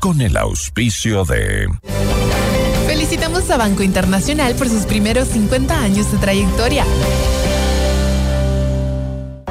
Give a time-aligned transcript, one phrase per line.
[0.00, 1.68] con el auspicio de...
[2.86, 6.84] Felicitamos a Banco Internacional por sus primeros 50 años de trayectoria.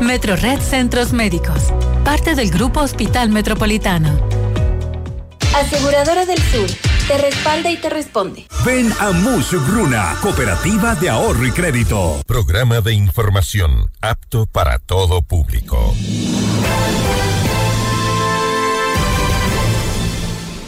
[0.01, 1.73] Metro Red Centros Médicos,
[2.03, 4.19] parte del Grupo Hospital Metropolitano.
[5.55, 6.69] Aseguradora del Sur,
[7.07, 8.45] te respalda y te responde.
[8.65, 9.11] Ven a
[9.67, 12.21] Bruna, Cooperativa de Ahorro y Crédito.
[12.25, 15.95] Programa de información apto para todo público.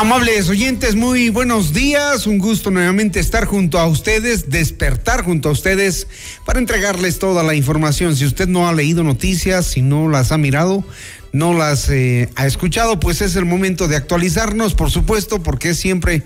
[0.00, 2.26] Amables oyentes, muy buenos días.
[2.26, 6.06] Un gusto nuevamente estar junto a ustedes, despertar junto a ustedes
[6.46, 8.16] para entregarles toda la información.
[8.16, 10.84] Si usted no ha leído noticias, si no las ha mirado,
[11.32, 15.78] no las eh, ha escuchado, pues es el momento de actualizarnos, por supuesto, porque es
[15.78, 16.24] siempre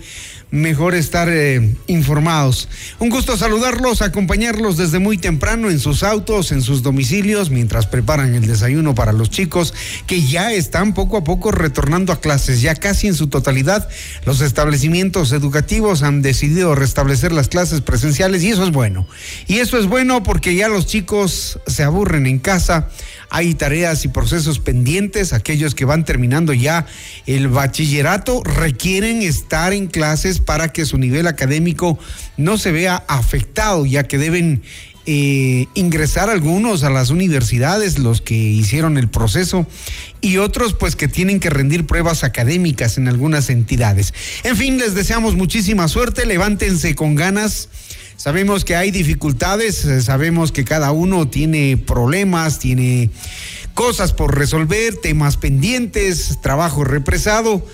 [0.51, 2.69] mejor estar eh, informados.
[2.99, 8.35] Un gusto saludarlos, acompañarlos desde muy temprano en sus autos, en sus domicilios, mientras preparan
[8.35, 9.73] el desayuno para los chicos
[10.07, 13.89] que ya están poco a poco retornando a clases, ya casi en su totalidad.
[14.25, 19.07] Los establecimientos educativos han decidido restablecer las clases presenciales y eso es bueno.
[19.47, 22.89] Y eso es bueno porque ya los chicos se aburren en casa
[23.29, 26.85] hay tareas y procesos pendientes, aquellos que van terminando ya
[27.25, 31.99] el bachillerato requieren estar en clases para que su nivel académico
[32.37, 34.63] no se vea afectado, ya que deben
[35.07, 39.67] eh, ingresar algunos a las universidades, los que hicieron el proceso,
[40.19, 44.15] y otros pues que tienen que rendir pruebas académicas en algunas entidades.
[44.43, 47.69] En fin, les deseamos muchísima suerte, levántense con ganas
[48.17, 53.09] Sabemos que hay dificultades, eh, sabemos que cada uno tiene problemas, tiene
[53.73, 57.65] cosas por resolver, temas pendientes, trabajo represado,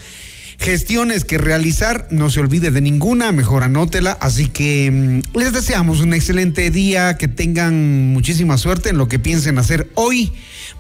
[0.62, 6.02] gestiones que realizar, no se olvide de ninguna, mejor anótela, así que mm, les deseamos
[6.02, 10.32] un excelente día, que tengan muchísima suerte en lo que piensen hacer hoy.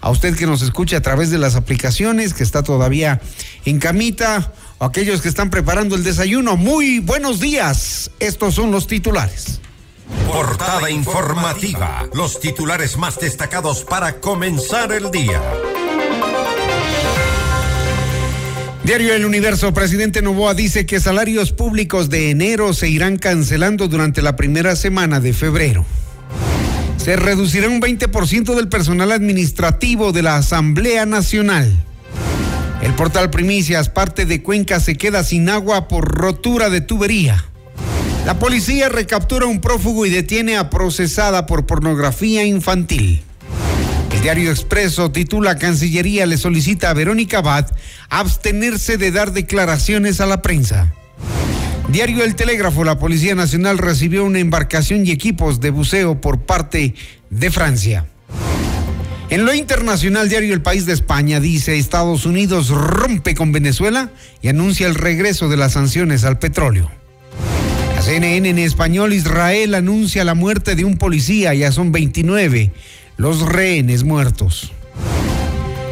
[0.00, 3.20] A usted que nos escucha a través de las aplicaciones, que está todavía
[3.64, 8.10] en camita aquellos que están preparando el desayuno, muy buenos días.
[8.20, 9.60] Estos son los titulares.
[10.26, 12.08] Portada informativa.
[12.14, 15.42] Los titulares más destacados para comenzar el día.
[18.84, 24.22] Diario El Universo, presidente Novoa dice que salarios públicos de enero se irán cancelando durante
[24.22, 25.84] la primera semana de febrero.
[26.96, 31.87] Se reducirá un 20% del personal administrativo de la Asamblea Nacional.
[32.82, 37.44] El portal Primicias, parte de Cuenca se queda sin agua por rotura de tubería.
[38.24, 43.22] La policía recaptura a un prófugo y detiene a procesada por pornografía infantil.
[44.12, 47.66] El diario Expreso titula Cancillería le solicita a Verónica Abad
[48.10, 50.92] abstenerse de dar declaraciones a la prensa.
[51.88, 56.94] Diario El Telégrafo, la Policía Nacional recibió una embarcación y equipos de buceo por parte
[57.30, 58.06] de Francia.
[59.30, 64.10] En lo internacional, diario El País de España dice Estados Unidos rompe con Venezuela
[64.40, 66.90] y anuncia el regreso de las sanciones al petróleo.
[67.94, 72.70] La CNN en español, Israel anuncia la muerte de un policía, ya son 29
[73.18, 74.72] los rehenes muertos.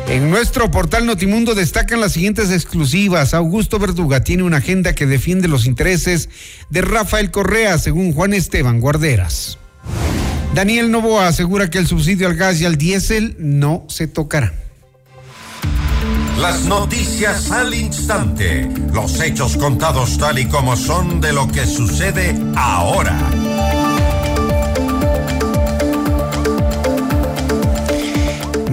[0.09, 3.35] En nuestro portal Notimundo destacan las siguientes exclusivas.
[3.35, 6.31] Augusto Verduga tiene una agenda que defiende los intereses
[6.71, 9.59] de Rafael Correa, según Juan Esteban Guarderas.
[10.57, 14.55] Daniel Novoa asegura que el subsidio al gas y al diésel no se tocará.
[16.41, 22.35] Las noticias al instante, los hechos contados tal y como son de lo que sucede
[22.57, 23.19] ahora.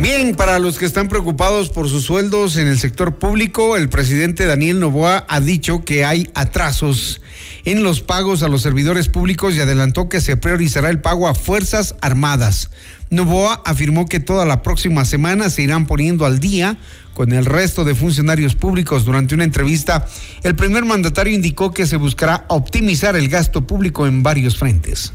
[0.04, 4.46] Bien, para los que están preocupados por sus sueldos en el sector público, el presidente
[4.46, 7.22] Daniel Novoa ha dicho que hay atrasos
[7.64, 11.36] en los pagos a los servidores públicos y adelantó que se priorizará el pago a
[11.36, 12.70] Fuerzas Armadas.
[13.12, 16.76] Novoa afirmó que toda la próxima semana se irán poniendo al día
[17.14, 19.06] con el resto de funcionarios públicos.
[19.06, 20.06] Durante una entrevista,
[20.44, 25.14] el primer mandatario indicó que se buscará optimizar el gasto público en varios frentes.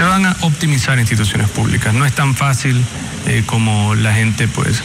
[0.00, 1.92] Se van a optimizar instituciones públicas.
[1.92, 2.82] No es tan fácil
[3.26, 4.82] eh, como la gente pues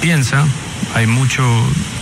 [0.00, 0.44] piensa.
[0.94, 1.42] Hay mucho,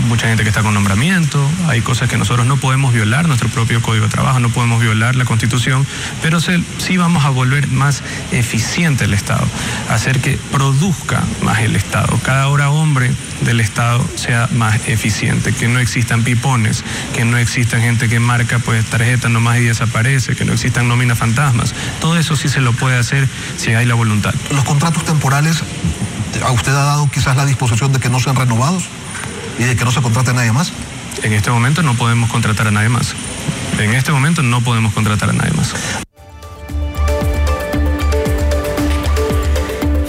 [0.06, 3.82] mucha gente que está con nombramiento, hay cosas que nosotros no podemos violar, nuestro propio
[3.82, 5.86] código de trabajo, no podemos violar la constitución,
[6.22, 9.46] pero sí vamos a volver más eficiente el Estado,
[9.90, 12.18] hacer que produzca más el Estado.
[12.22, 13.10] Cada hora hombre
[13.40, 16.84] del Estado sea más eficiente, que no existan pipones,
[17.14, 21.18] que no existan gente que marca pues tarjetas nomás y desaparece, que no existan nóminas
[21.18, 21.74] fantasmas.
[22.00, 24.34] Todo eso sí se lo puede hacer si hay la voluntad.
[24.50, 25.62] Los contratos temporales
[26.44, 28.84] ¿A usted ha dado quizás la disposición de que no sean renovados
[29.58, 30.72] y de que no se contrate a nadie más?
[31.22, 33.14] En este momento no podemos contratar a nadie más.
[33.78, 35.74] En este momento no podemos contratar a nadie más.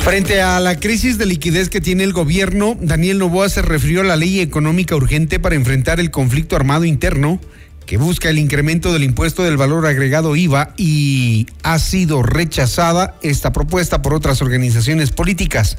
[0.06, 4.04] Frente a la crisis de liquidez que tiene el gobierno, Daniel Novoa se refirió a
[4.04, 7.40] la ley económica urgente para enfrentar el conflicto armado interno
[7.86, 13.52] que busca el incremento del impuesto del valor agregado IVA y ha sido rechazada esta
[13.52, 15.78] propuesta por otras organizaciones políticas.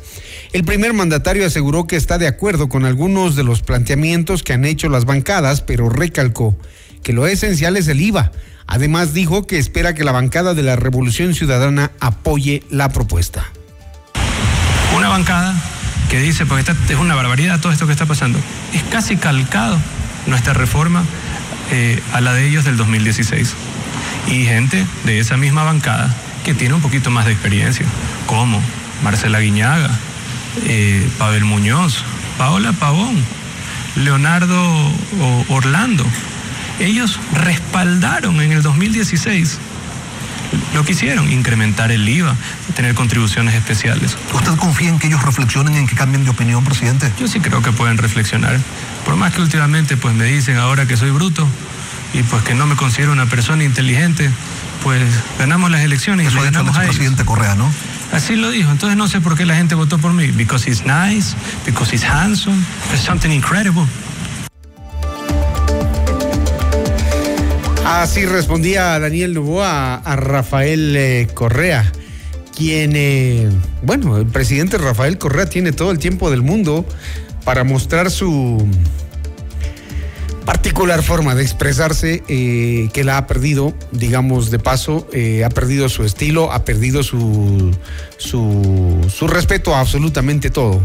[0.52, 4.64] El primer mandatario aseguró que está de acuerdo con algunos de los planteamientos que han
[4.64, 6.56] hecho las bancadas, pero recalcó
[7.02, 8.32] que lo esencial es el IVA.
[8.68, 13.46] Además dijo que espera que la bancada de la Revolución Ciudadana apoye la propuesta.
[14.96, 15.54] Una bancada
[16.10, 18.38] que dice, porque es una barbaridad todo esto que está pasando,
[18.72, 19.78] es casi calcado
[20.26, 21.04] nuestra reforma
[21.70, 23.54] eh, a la de ellos del 2016.
[24.28, 26.14] Y gente de esa misma bancada
[26.44, 27.86] que tiene un poquito más de experiencia,
[28.26, 28.60] como
[29.02, 29.90] Marcela Guiñaga,
[30.64, 32.04] eh, Pavel Muñoz,
[32.38, 33.16] Paola Pavón,
[33.96, 34.92] Leonardo
[35.48, 36.04] Orlando.
[36.78, 39.58] Ellos respaldaron en el 2016
[40.74, 42.34] lo que hicieron, incrementar el IVA,
[42.74, 44.16] tener contribuciones especiales.
[44.32, 47.12] ¿Usted confía en que ellos reflexionen, en que cambien de opinión, presidente?
[47.18, 48.58] Yo sí creo que pueden reflexionar.
[49.04, 51.46] Por más que últimamente pues me dicen ahora que soy bruto
[52.12, 54.30] y pues que no me considero una persona inteligente,
[54.82, 55.02] pues
[55.38, 57.70] ganamos las elecciones Eso y le ganamos a el presidente Correa, ¿no?
[58.12, 58.70] Así lo dijo.
[58.70, 60.28] Entonces no sé por qué la gente votó por mí.
[60.28, 63.86] Because he's nice, because he's handsome, it's something incredible.
[67.86, 71.92] Así respondía Daniel Novoa a, Rafael eh, Correa,
[72.52, 73.48] quien, eh,
[73.82, 76.84] bueno, el presidente Rafael Correa tiene todo el tiempo del mundo
[77.44, 78.66] para mostrar su
[80.44, 85.06] particular forma de expresarse eh, que la ha perdido, digamos de paso,
[85.44, 87.72] ha perdido su estilo, ha perdido su,
[88.16, 90.82] su, su respeto a absolutamente todo.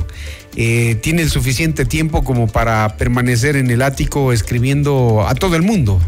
[0.54, 6.00] tiene el suficiente tiempo como para permanecer en el ático escribiendo a todo el mundo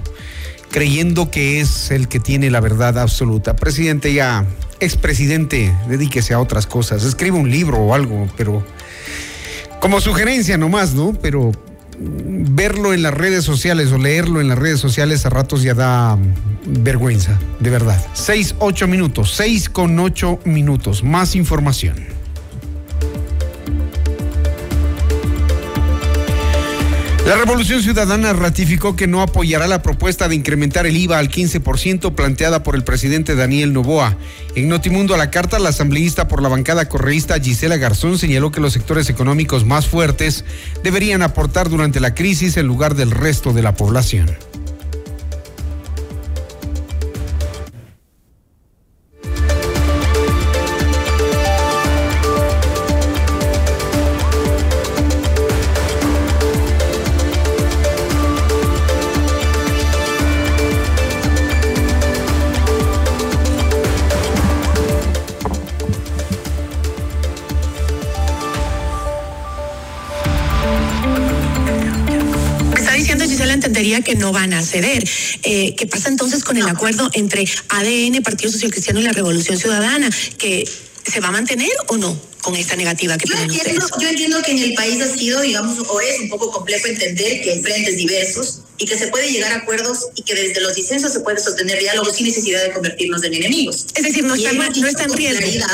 [0.74, 3.56] creyendo que es el que tiene la verdad absoluta.
[3.56, 4.44] Presidente ya,
[4.80, 8.66] expresidente, dedíquese a otras cosas, escriba un libro o algo, pero
[9.80, 11.14] como sugerencia nomás, ¿no?
[11.22, 11.52] Pero
[12.00, 16.18] verlo en las redes sociales o leerlo en las redes sociales a ratos ya da
[16.66, 18.04] vergüenza, de verdad.
[18.14, 21.98] Seis, ocho minutos, seis con ocho minutos, más información.
[27.26, 32.16] La Revolución Ciudadana ratificó que no apoyará la propuesta de incrementar el IVA al 15%
[32.16, 34.18] planteada por el presidente Daniel Novoa.
[34.56, 38.60] En Notimundo a la carta, la asambleísta por la bancada correísta Gisela Garzón señaló que
[38.60, 40.44] los sectores económicos más fuertes
[40.84, 44.30] deberían aportar durante la crisis en lugar del resto de la población.
[75.84, 80.10] ¿Qué pasa entonces con el acuerdo entre ADN, Partido Social Cristiano y la Revolución Ciudadana?
[80.38, 80.66] ¿Que
[81.04, 84.42] se va a mantener o no con esta negativa que yo tienen entiendo, Yo entiendo
[84.44, 87.62] que en el país ha sido, digamos, o es un poco complejo entender que hay
[87.62, 91.20] frentes diversos y que se puede llegar a acuerdos y que desde los disensos se
[91.20, 93.88] puede sostener diálogos sin necesidad de convertirnos en enemigos.
[93.94, 95.68] Es decir, no, está, no está en riesgo.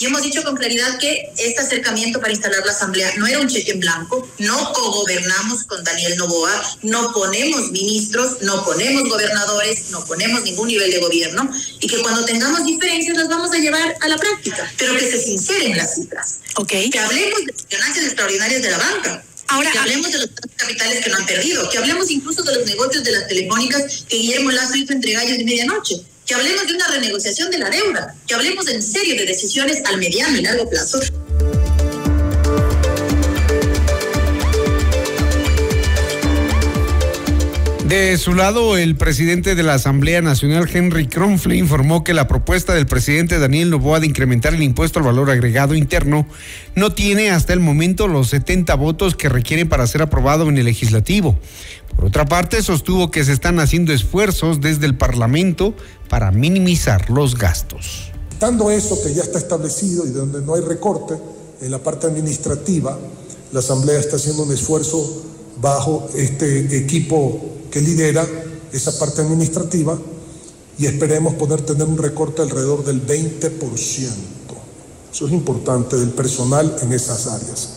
[0.00, 3.46] Y hemos dicho con claridad que este acercamiento para instalar la Asamblea no era un
[3.48, 10.02] cheque en blanco, no cogobernamos con Daniel Novoa, no ponemos ministros, no ponemos gobernadores, no
[10.06, 14.08] ponemos ningún nivel de gobierno y que cuando tengamos diferencias las vamos a llevar a
[14.08, 16.40] la práctica, pero que se sinceren las cifras.
[16.56, 16.88] Okay.
[16.88, 21.10] Que hablemos de ganancias extraordinarias de la banca, Ahora, que hablemos de los capitales que
[21.10, 24.76] no han perdido, que hablemos incluso de los negocios de las telefónicas que Guillermo Lazo
[24.76, 25.96] hizo entre gallos de medianoche,
[26.30, 29.98] que hablemos de una renegociación de la deuda, que hablemos en serio de decisiones al
[29.98, 31.00] mediano y largo plazo.
[37.90, 42.72] De su lado, el presidente de la Asamblea Nacional, Henry Kronfle, informó que la propuesta
[42.72, 46.24] del presidente Daniel Novoa de incrementar el impuesto al valor agregado interno
[46.76, 50.66] no tiene hasta el momento los 70 votos que requieren para ser aprobado en el
[50.66, 51.36] legislativo.
[51.96, 55.74] Por otra parte, sostuvo que se están haciendo esfuerzos desde el Parlamento
[56.08, 58.12] para minimizar los gastos.
[58.38, 61.16] Dando eso que ya está establecido y donde no hay recorte
[61.60, 62.96] en la parte administrativa,
[63.50, 65.24] la Asamblea está haciendo un esfuerzo
[65.60, 68.26] bajo este equipo que lidera
[68.72, 69.98] esa parte administrativa
[70.78, 73.50] y esperemos poder tener un recorte alrededor del 20%.
[75.12, 77.68] Eso es importante del personal en esas áreas.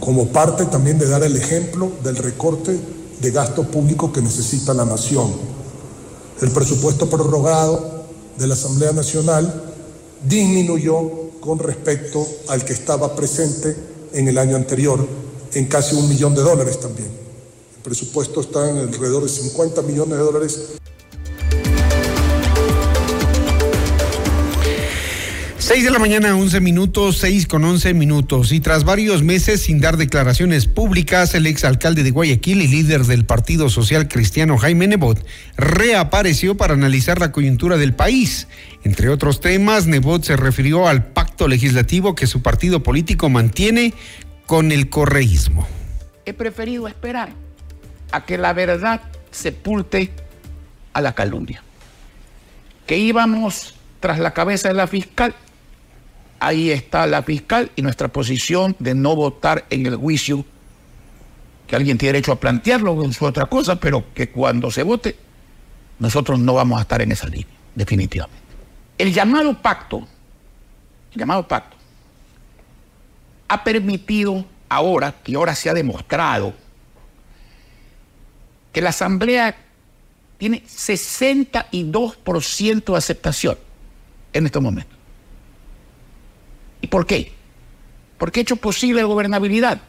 [0.00, 2.78] Como parte también de dar el ejemplo del recorte
[3.20, 5.32] de gasto público que necesita la nación.
[6.42, 8.04] El presupuesto prorrogado
[8.36, 9.72] de la Asamblea Nacional
[10.28, 13.76] disminuyó con respecto al que estaba presente
[14.12, 15.06] en el año anterior
[15.54, 17.23] en casi un millón de dólares también.
[17.84, 20.78] El presupuesto está en alrededor de 50 millones de dólares
[25.58, 28.52] 6 de la mañana, 11 minutos, 6 con 11 minutos.
[28.52, 33.26] Y tras varios meses sin dar declaraciones públicas, el exalcalde de Guayaquil y líder del
[33.26, 35.22] Partido Social Cristiano Jaime Nebot
[35.58, 38.48] reapareció para analizar la coyuntura del país.
[38.82, 43.92] Entre otros temas, Nebot se refirió al pacto legislativo que su partido político mantiene
[44.46, 45.68] con el correísmo.
[46.24, 47.44] He preferido esperar
[48.14, 50.12] a que la verdad sepulte
[50.92, 51.62] a la calumnia.
[52.86, 55.34] Que íbamos tras la cabeza de la fiscal
[56.46, 60.44] ahí está la fiscal y nuestra posición de no votar en el juicio,
[61.66, 65.16] que alguien tiene derecho a plantearlo, es otra cosa, pero que cuando se vote,
[65.98, 68.42] nosotros no vamos a estar en esa línea, definitivamente.
[68.98, 70.06] El llamado pacto,
[71.12, 71.76] el llamado pacto,
[73.48, 76.54] ha permitido ahora, que ahora se ha demostrado,
[78.74, 79.56] que la Asamblea
[80.36, 83.56] tiene 62% de aceptación
[84.32, 84.98] en estos momentos.
[86.82, 87.32] ¿Y por qué?
[88.18, 89.80] Porque ha hecho posible la gobernabilidad.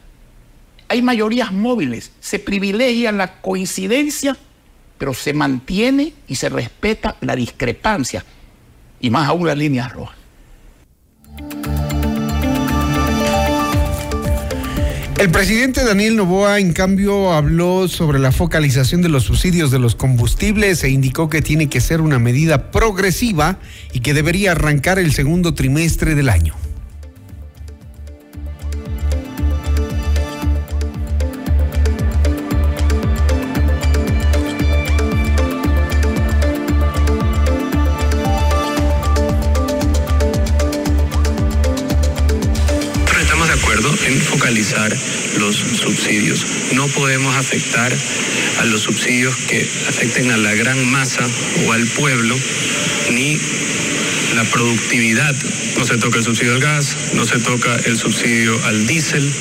[0.88, 4.38] Hay mayorías móviles, se privilegia la coincidencia,
[5.00, 8.24] pero se mantiene y se respeta la discrepancia,
[9.00, 10.16] y más aún las líneas rojas.
[15.18, 19.96] El presidente Daniel Novoa, en cambio, habló sobre la focalización de los subsidios de los
[19.96, 23.58] combustibles e indicó que tiene que ser una medida progresiva
[23.94, 26.65] y que debería arrancar el segundo trimestre del año.
[46.74, 47.96] No podemos afectar
[48.60, 51.28] a los subsidios que afecten a la gran masa
[51.66, 52.38] o al pueblo,
[53.12, 53.38] ni
[54.36, 55.36] la productividad.
[55.78, 59.32] No se toca el subsidio al gas, no se toca el subsidio al diésel,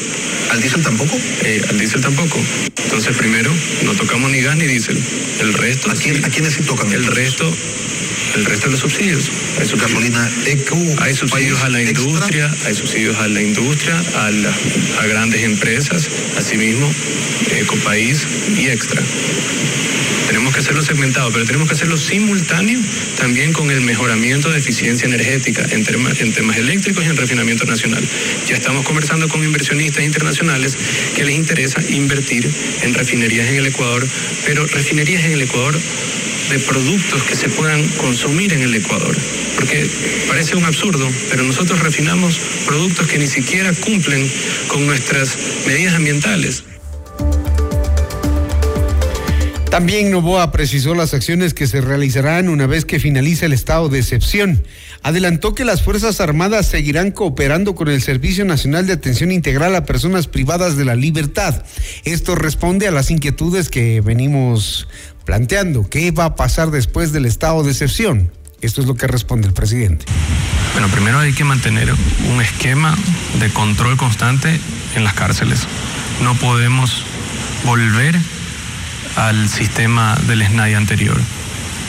[0.51, 1.19] ¿Al diésel tampoco?
[1.43, 2.39] Eh, al diésel tampoco.
[2.85, 3.51] Entonces, primero,
[3.85, 5.03] no tocamos ni gas ni diésel.
[5.41, 5.91] El resto.
[5.91, 6.93] ¿A, quién, ¿a quiénes sí tocan?
[6.93, 7.51] El resto,
[8.35, 9.31] el resto de los subsidios.
[9.59, 9.85] Hay subsidios.
[9.85, 10.79] Gasolina eco.
[10.99, 14.53] Hay subsidios a la industria, hay subsidios a la industria, a, la,
[15.01, 16.91] a grandes empresas, asimismo,
[17.51, 18.27] Ecopaís
[18.57, 19.03] y Extra.
[20.27, 22.81] Tenemos que hacerlo segmentado, pero tenemos que hacerlo simultáneo
[23.19, 25.85] también con el mejoramiento de eficiencia energética en,
[26.19, 28.03] en temas eléctricos y en refinamiento nacional.
[28.49, 30.77] Ya estamos conversando con inversionistas internacionales
[31.15, 32.51] que les interesa invertir
[32.83, 34.07] en refinerías en el Ecuador,
[34.47, 35.79] pero refinerías en el Ecuador
[36.51, 39.17] de productos que se puedan consumir en el Ecuador.
[39.57, 39.89] Porque
[40.29, 44.31] parece un absurdo, pero nosotros refinamos productos que ni siquiera cumplen
[44.69, 45.37] con nuestras
[45.67, 46.65] medidas ambientales.
[49.75, 53.99] También Novoa precisó las acciones que se realizarán una vez que finalice el estado de
[53.99, 54.63] excepción.
[55.03, 59.85] Adelantó que las Fuerzas Armadas seguirán cooperando con el Servicio Nacional de Atención Integral a
[59.85, 61.65] Personas Privadas de la Libertad.
[62.05, 64.87] Esto responde a las inquietudes que venimos
[65.25, 65.91] planteando.
[65.91, 68.31] ¿Qué va a pasar después del estado de excepción?
[68.61, 70.07] Esto es lo que responde el presidente.
[70.75, 71.93] Bueno, primero hay que mantener
[72.33, 72.97] un esquema
[73.41, 74.57] de control constante
[74.95, 75.67] en las cárceles.
[76.23, 77.03] No podemos
[77.65, 78.15] volver
[79.17, 81.21] al sistema del SNAI anterior.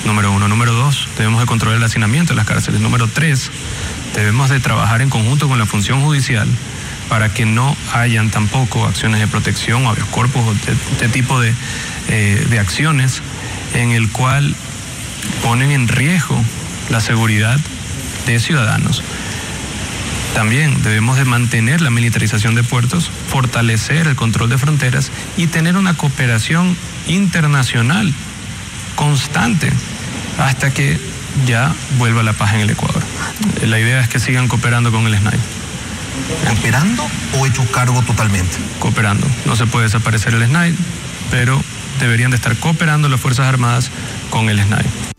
[0.05, 0.47] Número uno.
[0.47, 2.79] Número dos, debemos de controlar el hacinamiento en las cárceles.
[2.79, 3.49] Número tres,
[4.13, 6.47] debemos de trabajar en conjunto con la función judicial
[7.09, 10.43] para que no hayan tampoco acciones de protección o avios corpus
[10.91, 11.53] este tipo de,
[12.07, 13.21] eh, de acciones
[13.73, 14.55] en el cual
[15.43, 16.41] ponen en riesgo
[16.89, 17.59] la seguridad
[18.25, 19.03] de ciudadanos.
[20.33, 25.77] También debemos de mantener la militarización de puertos, fortalecer el control de fronteras y tener
[25.77, 26.75] una cooperación
[27.07, 28.13] internacional
[28.95, 29.71] constante
[30.39, 30.99] hasta que
[31.45, 33.01] ya vuelva la paz en el Ecuador.
[33.63, 35.39] La idea es que sigan cooperando con el SNAI.
[36.47, 37.05] ¿Cooperando
[37.37, 38.57] o hecho cargo totalmente?
[38.79, 39.27] Cooperando.
[39.45, 40.75] No se puede desaparecer el SNAI,
[41.31, 41.61] pero
[41.99, 43.89] deberían de estar cooperando las Fuerzas Armadas
[44.29, 45.14] con el SNAI.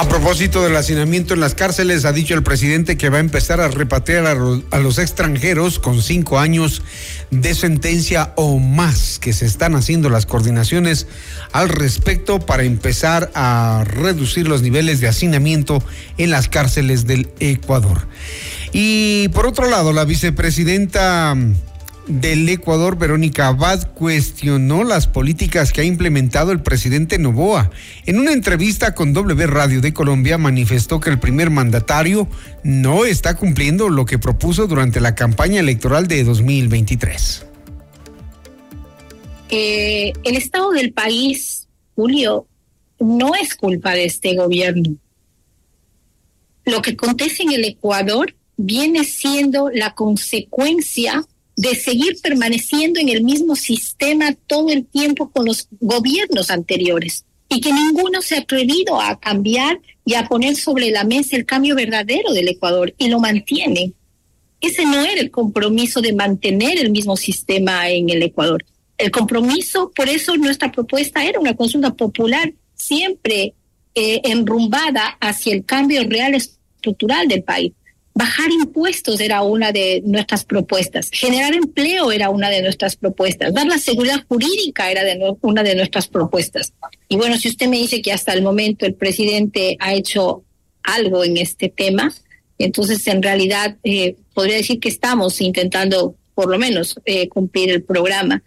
[0.00, 3.60] A propósito del hacinamiento en las cárceles, ha dicho el presidente que va a empezar
[3.60, 6.82] a repatriar a, los extranjeros con cinco años
[7.30, 11.06] de sentencia o más, que se están haciendo las coordinaciones
[11.52, 15.82] al respecto para empezar a reducir los niveles de hacinamiento
[16.16, 18.08] en las cárceles del Ecuador.
[18.72, 21.36] Y por otro lado, la vicepresidenta
[22.06, 27.70] del Ecuador, Verónica Abad, cuestionó las políticas que ha implementado el presidente Novoa.
[28.06, 32.28] En una entrevista con W Radio de Colombia manifestó que el primer mandatario
[32.64, 37.46] no está cumpliendo lo que propuso durante la campaña electoral de 2023.
[39.50, 42.46] Eh, el estado del país, Julio,
[42.98, 44.96] no es culpa de este gobierno.
[46.64, 51.24] Lo que acontece en el Ecuador viene siendo la consecuencia
[51.56, 57.60] de seguir permaneciendo en el mismo sistema todo el tiempo con los gobiernos anteriores y
[57.60, 61.74] que ninguno se ha atrevido a cambiar y a poner sobre la mesa el cambio
[61.74, 63.92] verdadero del Ecuador y lo mantiene.
[64.60, 68.64] Ese no era el compromiso de mantener el mismo sistema en el Ecuador.
[68.98, 73.54] El compromiso, por eso nuestra propuesta era una consulta popular siempre
[73.94, 77.72] eh, enrumbada hacia el cambio real estructural del país.
[78.12, 81.10] Bajar impuestos era una de nuestras propuestas.
[81.12, 83.54] Generar empleo era una de nuestras propuestas.
[83.54, 86.72] Dar la seguridad jurídica era de una de nuestras propuestas.
[87.08, 90.42] Y bueno, si usted me dice que hasta el momento el presidente ha hecho
[90.82, 92.12] algo en este tema,
[92.58, 97.82] entonces en realidad eh, podría decir que estamos intentando por lo menos eh, cumplir el
[97.82, 98.42] programa.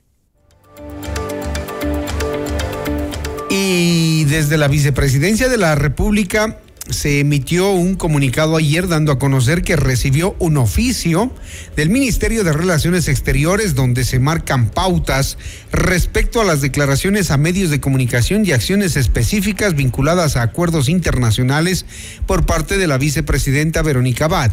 [3.49, 9.62] Y desde la vicepresidencia de la República se emitió un comunicado ayer dando a conocer
[9.62, 11.34] que recibió un oficio
[11.78, 15.38] del Ministerio de Relaciones Exteriores donde se marcan pautas
[15.72, 21.86] respecto a las declaraciones a medios de comunicación y acciones específicas vinculadas a acuerdos internacionales
[22.26, 24.52] por parte de la vicepresidenta Verónica Abad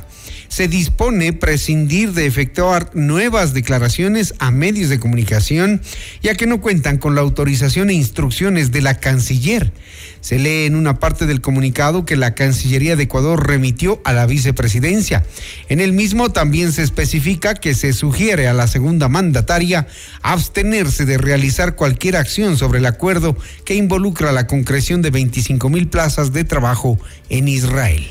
[0.50, 5.80] se dispone prescindir de efectuar nuevas declaraciones a medios de comunicación,
[6.22, 9.72] ya que no cuentan con la autorización e instrucciones de la canciller.
[10.20, 14.26] Se lee en una parte del comunicado que la Cancillería de Ecuador remitió a la
[14.26, 15.24] vicepresidencia.
[15.68, 19.86] En el mismo también se especifica que se sugiere a la segunda mandataria
[20.22, 25.88] abstenerse de realizar cualquier acción sobre el acuerdo que involucra la concreción de 25 mil
[25.88, 28.06] plazas de trabajo en Israel.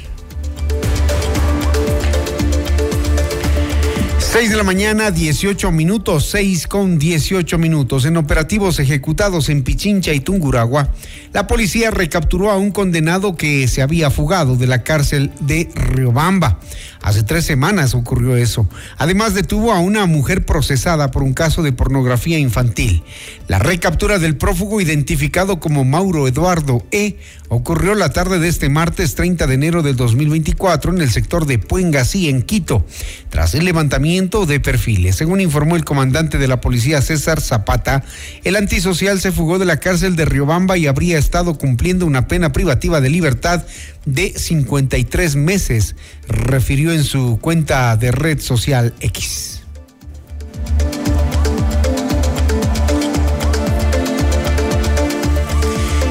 [4.32, 8.06] 6 de la mañana, 18 minutos, 6 con 18 minutos.
[8.06, 10.94] En operativos ejecutados en Pichincha y Tunguragua,
[11.34, 16.60] la policía recapturó a un condenado que se había fugado de la cárcel de Riobamba.
[17.02, 18.68] Hace tres semanas ocurrió eso.
[18.98, 23.04] Además detuvo a una mujer procesada por un caso de pornografía infantil.
[23.48, 29.16] La recaptura del prófugo identificado como Mauro Eduardo E ocurrió la tarde de este martes
[29.16, 32.86] 30 de enero del 2024 en el sector de Puengasí, en Quito,
[33.30, 35.16] tras el levantamiento de perfiles.
[35.16, 38.04] Según informó el comandante de la policía César Zapata,
[38.44, 42.52] el antisocial se fugó de la cárcel de Riobamba y habría estado cumpliendo una pena
[42.52, 43.64] privativa de libertad
[44.06, 45.96] de 53 meses,
[46.28, 49.62] refirió en su cuenta de red social X.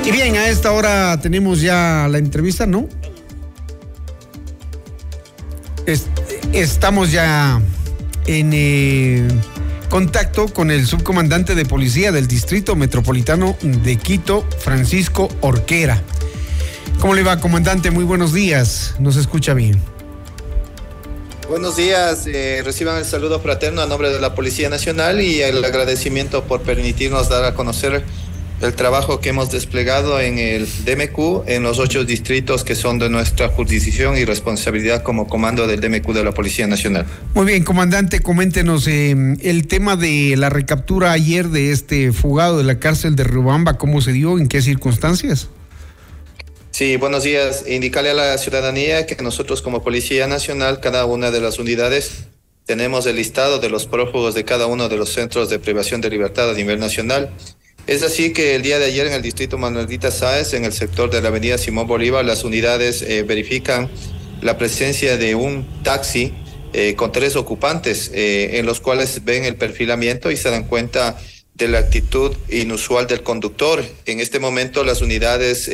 [0.05, 2.89] Y bien, a esta hora tenemos ya la entrevista, ¿no?
[6.53, 7.61] estamos ya
[8.27, 9.29] en eh,
[9.89, 16.03] contacto con el subcomandante de policía del Distrito Metropolitano de Quito, Francisco Orquera.
[17.01, 17.91] ¿Cómo le va, comandante?
[17.91, 18.95] Muy buenos días.
[18.99, 19.81] Nos escucha bien.
[21.49, 25.65] Buenos días, eh, reciban el saludo fraterno a nombre de la Policía Nacional y el
[25.65, 28.05] agradecimiento por permitirnos dar a conocer
[28.61, 33.09] el trabajo que hemos desplegado en el DMQ en los ocho distritos que son de
[33.09, 37.07] nuestra jurisdicción y responsabilidad como comando del DMQ de la Policía Nacional.
[37.35, 42.65] Muy bien, comandante, coméntenos eh, el tema de la recaptura ayer de este fugado de
[42.65, 44.39] la cárcel de Rubamba, ¿cómo se dio?
[44.39, 45.49] ¿En qué circunstancias?
[46.73, 47.65] Sí, buenos días.
[47.69, 52.25] Indicarle a la ciudadanía que nosotros como Policía Nacional, cada una de las unidades,
[52.67, 56.11] tenemos el listado de los prófugos de cada uno de los centros de privación de
[56.11, 57.33] libertad a nivel nacional
[57.89, 61.11] es así que el día de ayer en el distrito Manuelita Sáez, en el sector
[61.11, 63.89] de la avenida Simón Bolívar, las unidades eh, verifican
[64.43, 66.35] la presencia de un taxi
[66.75, 71.19] eh, con tres ocupantes, eh, en los cuales ven el perfilamiento y se dan cuenta
[71.55, 73.83] de la actitud inusual del conductor.
[74.05, 75.71] En este momento las unidades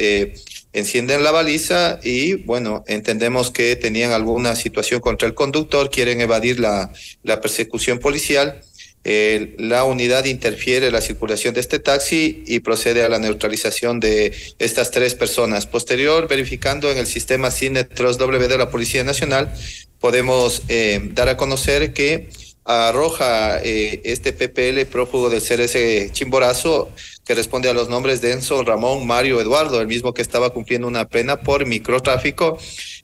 [0.73, 6.61] encienden la baliza y bueno, entendemos que tenían alguna situación contra el conductor, quieren evadir
[6.61, 6.93] la,
[7.25, 8.61] la persecución policial
[9.05, 14.91] la unidad interfiere la circulación de este taxi y procede a la neutralización de estas
[14.91, 15.67] tres personas.
[15.67, 19.53] Posterior, verificando en el sistema Cinetros W de la Policía Nacional,
[20.01, 22.31] podemos eh, dar a conocer que
[22.65, 26.91] arroja eh, este PPL prófugo del CRS Chimborazo,
[27.25, 30.89] que responde a los nombres de Enzo, Ramón, Mario, Eduardo, el mismo que estaba cumpliendo
[30.89, 32.59] una pena por microtráfico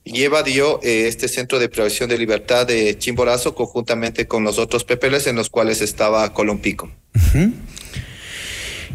[0.04, 4.84] y evadió eh, este centro de privación de libertad de Chimborazo conjuntamente con los otros
[4.84, 6.90] PPLs en los cuales estaba Colompico.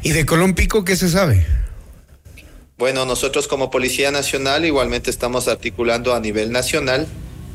[0.02, 1.46] ¿Y de Colompico qué se sabe?
[2.78, 7.08] Bueno, nosotros como Policía Nacional igualmente estamos articulando a nivel nacional.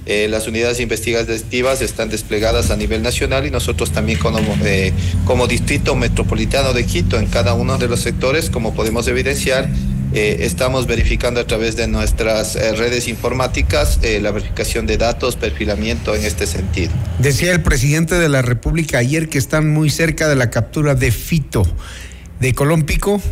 [0.06, 4.94] Eh, las unidades investigativas están desplegadas a nivel nacional y nosotros también como, eh,
[5.26, 9.68] como Distrito Metropolitano de Quito en cada uno de los sectores, como podemos evidenciar,
[10.12, 15.36] eh, estamos verificando a través de nuestras eh, redes informáticas eh, la verificación de datos,
[15.36, 16.92] perfilamiento en este sentido.
[17.20, 21.12] Decía el presidente de la República ayer que están muy cerca de la captura de
[21.12, 21.62] Fito,
[22.40, 23.22] de Colón Pico.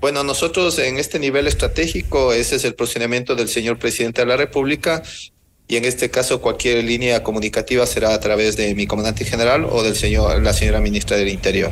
[0.00, 4.38] Bueno, nosotros en este nivel estratégico, ese es el procedimiento del señor presidente de la
[4.38, 5.02] República
[5.68, 9.82] y en este caso cualquier línea comunicativa será a través de mi comandante general o
[9.82, 11.70] del señor, la señora ministra del Interior.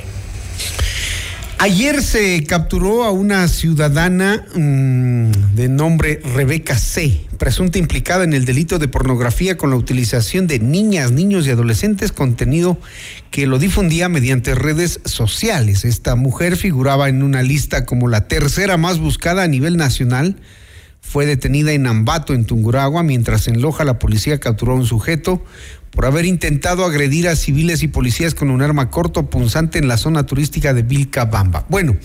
[1.60, 8.44] Ayer se capturó a una ciudadana mm, de nombre Rebeca C., presunta implicada en el
[8.44, 12.78] delito de pornografía con la utilización de niñas, niños y adolescentes, contenido
[13.32, 15.84] que lo difundía mediante redes sociales.
[15.84, 20.36] Esta mujer figuraba en una lista como la tercera más buscada a nivel nacional.
[21.00, 25.42] Fue detenida en Ambato, en Tunguragua, mientras en Loja la policía capturó a un sujeto
[25.98, 29.96] por haber intentado agredir a civiles y policías con un arma corto punzante en la
[29.96, 31.66] zona turística de Vilcabamba.
[31.68, 31.96] Bueno,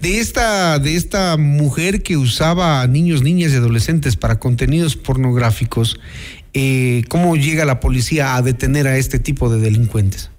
[0.00, 5.98] de esta, de esta mujer que usaba a niños, niñas y adolescentes para contenidos pornográficos,
[6.54, 10.30] eh, ¿cómo llega la policía a detener a este tipo de delincuentes?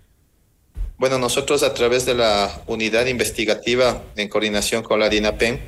[0.98, 5.60] Bueno, nosotros a través de la unidad investigativa en coordinación con la DINAPEN,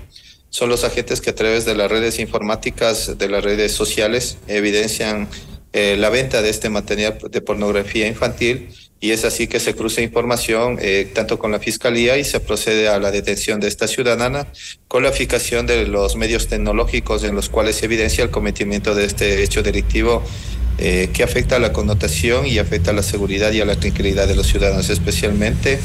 [0.49, 5.27] son los agentes que a través de las redes informáticas, de las redes sociales, evidencian
[5.73, 10.01] eh, la venta de este material de pornografía infantil y es así que se cruza
[10.01, 14.47] información eh, tanto con la fiscalía y se procede a la detención de esta ciudadana
[14.88, 19.05] con la fijación de los medios tecnológicos en los cuales se evidencia el cometimiento de
[19.05, 20.23] este hecho delictivo
[20.77, 24.27] eh, que afecta a la connotación y afecta a la seguridad y a la tranquilidad
[24.27, 25.79] de los ciudadanos, especialmente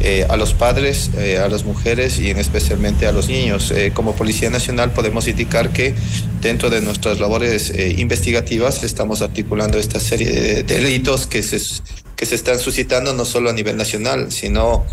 [0.00, 3.70] eh, a los padres, eh, a las mujeres y en especialmente a los niños.
[3.70, 5.94] Eh, como Policía Nacional podemos indicar que
[6.40, 11.60] dentro de nuestras labores investigativas estamos articulando esta serie de delitos que se,
[12.16, 14.86] que se están suscitando no solo a nivel nacional, sino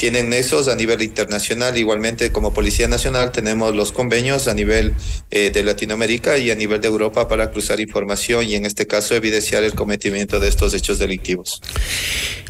[0.00, 1.76] tienen nexos a nivel internacional.
[1.76, 4.94] Igualmente, como Policía Nacional, tenemos los convenios a nivel
[5.30, 9.14] eh, de Latinoamérica y a nivel de Europa para cruzar información y, en este caso,
[9.14, 11.60] evidenciar el cometimiento de estos hechos delictivos.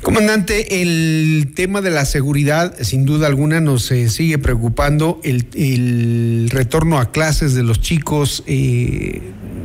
[0.00, 5.20] Comandante, el tema de la seguridad, sin duda alguna, nos eh, sigue preocupando.
[5.24, 9.22] El, retorno a clases de los chicos, eh,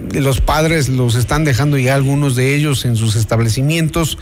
[0.10, 4.18] de los padres, los están dejando ya algunos de ellos en sus establecimientos,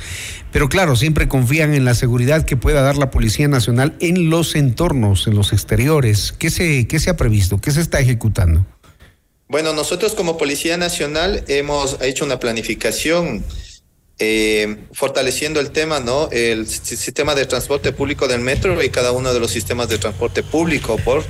[0.53, 4.55] pero claro, siempre confían en la seguridad que pueda dar la Policía Nacional en los
[4.55, 6.31] entornos, en los exteriores.
[6.31, 7.59] ¿Qué se, qué se ha previsto?
[7.59, 8.63] ¿Qué se está ejecutando?
[9.47, 13.43] Bueno, nosotros como Policía Nacional hemos hecho una planificación
[14.19, 16.29] eh, fortaleciendo el tema, ¿no?
[16.31, 20.43] El sistema de transporte público del metro y cada uno de los sistemas de transporte
[20.43, 21.23] público por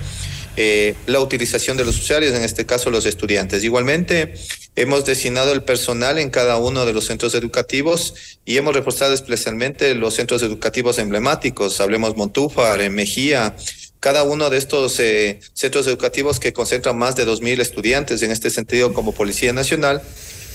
[0.56, 3.64] eh, la utilización de los usuarios, en este caso los estudiantes.
[3.64, 4.36] Igualmente,
[4.76, 8.14] hemos designado el personal en cada uno de los centros educativos
[8.46, 13.56] y hemos reforzado especialmente los centros educativos emblemáticos, hablemos Montúfar, en Mejía,
[14.00, 18.50] cada uno de estos eh, centros educativos que concentran más de 2.000 estudiantes, en este
[18.50, 20.02] sentido como Policía Nacional,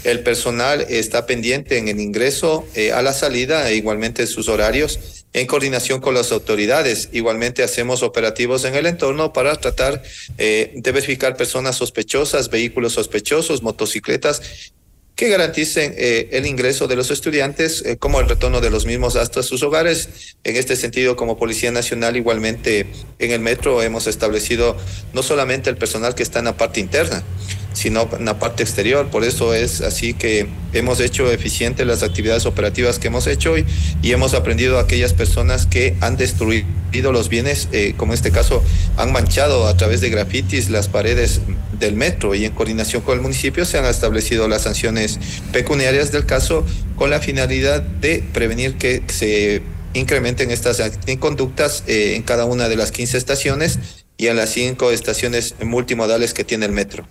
[0.04, 5.17] el personal está pendiente en el ingreso, eh, a la salida e igualmente sus horarios
[5.32, 7.10] en coordinación con las autoridades.
[7.12, 10.02] Igualmente hacemos operativos en el entorno para tratar
[10.38, 14.72] eh, de verificar personas sospechosas, vehículos sospechosos, motocicletas
[15.14, 19.42] que garanticen eh, el ingreso de los estudiantes como el retorno de los mismos hasta
[19.42, 20.36] sus hogares.
[20.44, 22.86] En este sentido, como Policía Nacional, igualmente
[23.18, 24.76] en el metro hemos establecido
[25.12, 27.24] no solamente el personal que está en la parte interna,
[27.72, 29.08] sino en la parte exterior.
[29.08, 33.64] Por eso es así que hemos hecho eficientes las actividades operativas que hemos hecho y,
[34.02, 38.30] y hemos aprendido a aquellas personas que han destruido los bienes, eh, como en este
[38.30, 38.62] caso
[38.96, 41.40] han manchado a través de grafitis las paredes
[41.78, 45.18] del metro y en coordinación con el municipio se han establecido las sanciones
[45.52, 46.64] pecuniarias del caso
[46.96, 49.62] con la finalidad de prevenir que se
[49.94, 50.82] incrementen estas
[51.20, 53.78] conductas eh, en cada una de las 15 estaciones
[54.18, 57.06] y en las cinco estaciones multimodales que tiene el metro.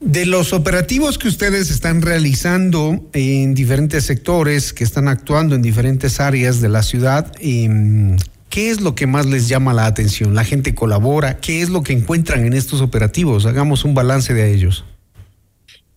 [0.00, 6.20] De los operativos que ustedes están realizando en diferentes sectores, que están actuando en diferentes
[6.20, 8.16] áreas de la ciudad, em,
[8.48, 10.34] ¿qué es lo que más les llama la atención?
[10.34, 11.38] ¿La gente colabora?
[11.38, 13.46] ¿Qué es lo que encuentran en estos operativos?
[13.46, 14.84] Hagamos un balance de ellos.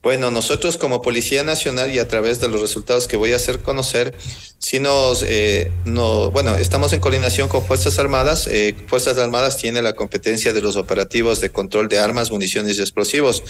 [0.09, 3.59] Bueno, nosotros como Policía Nacional y a través de los resultados que voy a hacer
[3.59, 4.15] conocer,
[4.57, 8.47] si nos, eh, no, bueno, estamos en coordinación con Fuerzas Armadas.
[8.47, 12.81] Eh, Fuerzas Armadas tiene la competencia de los operativos de control de armas, municiones y
[12.81, 13.43] explosivos,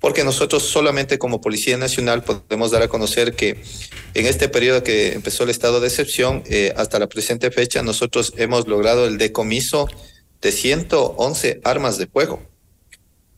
[0.00, 3.62] porque nosotros solamente como Policía Nacional podemos dar a conocer que
[4.14, 8.32] en este periodo que empezó el estado de excepción eh, hasta la presente fecha, nosotros
[8.36, 9.86] hemos logrado el decomiso
[10.40, 12.49] de 111 armas de fuego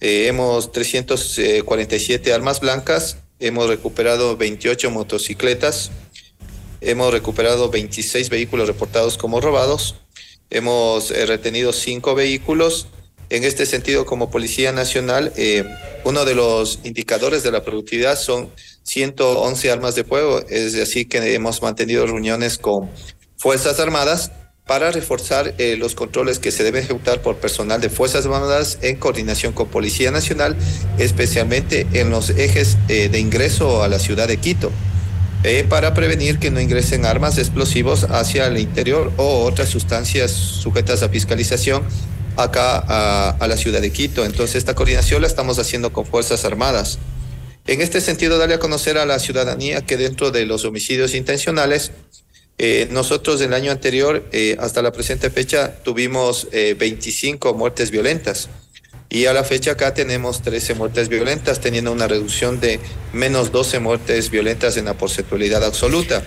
[0.05, 5.93] eh, hemos 347 armas blancas, hemos recuperado 28 motocicletas,
[6.81, 9.95] hemos recuperado 26 vehículos reportados como robados,
[10.51, 12.89] hemos eh, retenido 5 vehículos.
[13.31, 15.63] En este sentido, como Policía Nacional, eh,
[16.03, 18.51] uno de los indicadores de la productividad son
[18.83, 22.91] 111 armas de fuego, es así que hemos mantenido reuniones con
[23.37, 24.33] Fuerzas Armadas
[24.73, 28.97] para reforzar eh, los controles que se deben ejecutar por personal de Fuerzas Armadas en
[28.97, 30.57] coordinación con Policía Nacional,
[30.97, 34.73] especialmente en los ejes eh, de ingreso a la ciudad de Quito.
[35.45, 41.03] Eh, para prevenir que no ingresen armas explosivos hacia el interior o otras sustancias sujetas
[41.03, 41.83] a fiscalización
[42.39, 44.25] acá a, a la ciudad de Quito.
[44.25, 46.99] Entonces, esta coordinación la estamos haciendo con Fuerzas Armadas.
[47.67, 51.93] En este sentido, darle a conocer a la ciudadanía que dentro de los homicidios intencionales,
[52.65, 58.49] eh, nosotros el año anterior, eh, hasta la presente fecha, tuvimos 25 eh, muertes violentas.
[59.09, 62.79] Y a la fecha acá tenemos 13 muertes violentas, teniendo una reducción de
[63.13, 66.23] menos 12 muertes violentas en la porcentualidad absoluta.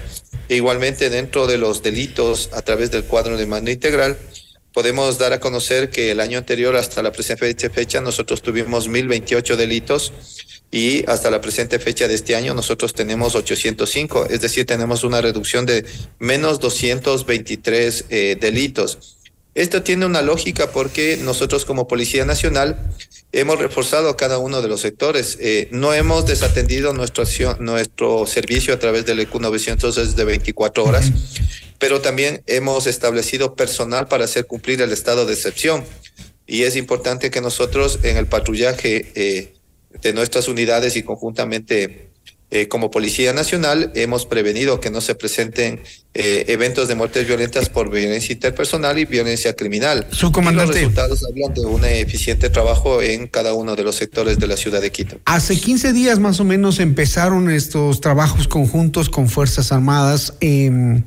[0.50, 4.17] Igualmente, dentro de los delitos a través del cuadro de mando integral,
[4.74, 9.56] podemos dar a conocer que el año anterior, hasta la presente fecha, nosotros tuvimos 1.028
[9.56, 10.12] delitos
[10.71, 15.21] y hasta la presente fecha de este año nosotros tenemos 805, es decir, tenemos una
[15.21, 15.86] reducción de
[16.19, 19.17] menos 223 eh, delitos.
[19.56, 22.78] Esto tiene una lógica porque nosotros como Policía Nacional
[23.32, 25.38] hemos reforzado cada uno de los sectores.
[25.39, 27.23] Eh, no hemos desatendido nuestro,
[27.60, 31.12] nuestro servicio a través del EQ 900 desde 24 horas,
[31.80, 35.86] pero también hemos establecido personal para hacer cumplir el estado de excepción.
[36.47, 39.54] Y es importante que nosotros en el patrullaje eh,
[40.05, 42.09] de nuestras unidades y conjuntamente
[42.51, 45.81] eh, como Policía Nacional hemos prevenido que no se presenten
[46.13, 50.05] eh, eventos de muertes violentas por violencia interpersonal y violencia criminal.
[50.11, 50.73] Su comandante.
[50.73, 54.57] los resultados hablan de un eficiente trabajo en cada uno de los sectores de la
[54.57, 55.17] ciudad de Quito.
[55.25, 60.35] Hace 15 días más o menos empezaron estos trabajos conjuntos con Fuerzas Armadas.
[60.39, 61.01] Eh,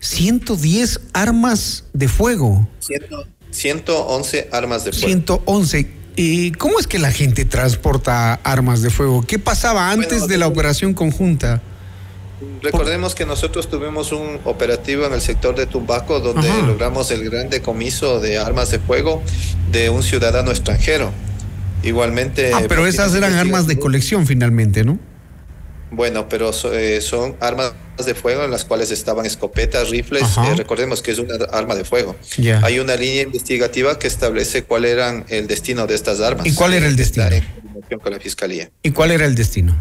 [0.00, 2.68] 110 armas de fuego.
[3.52, 5.06] 111 armas de fuego.
[5.06, 5.99] 111.
[6.16, 9.24] ¿Y cómo es que la gente transporta armas de fuego?
[9.26, 11.62] ¿Qué pasaba antes de la operación conjunta?
[12.62, 17.50] Recordemos que nosotros tuvimos un operativo en el sector de Tumbaco donde logramos el gran
[17.50, 19.22] decomiso de armas de fuego
[19.70, 21.12] de un ciudadano extranjero.
[21.82, 22.52] Igualmente.
[22.54, 24.98] Ah, pero esas eran armas de colección finalmente, ¿no?
[25.90, 27.72] Bueno, pero eh, son armas
[28.04, 30.22] de fuego en las cuales estaban escopetas, rifles.
[30.38, 32.16] Eh, recordemos que es una arma de fuego.
[32.62, 36.46] Hay una línea investigativa que establece cuál era el destino de estas armas.
[36.46, 37.26] ¿Y cuál era el destino?
[38.02, 38.70] con la fiscalía.
[38.82, 39.76] ¿Y cuál era el destino?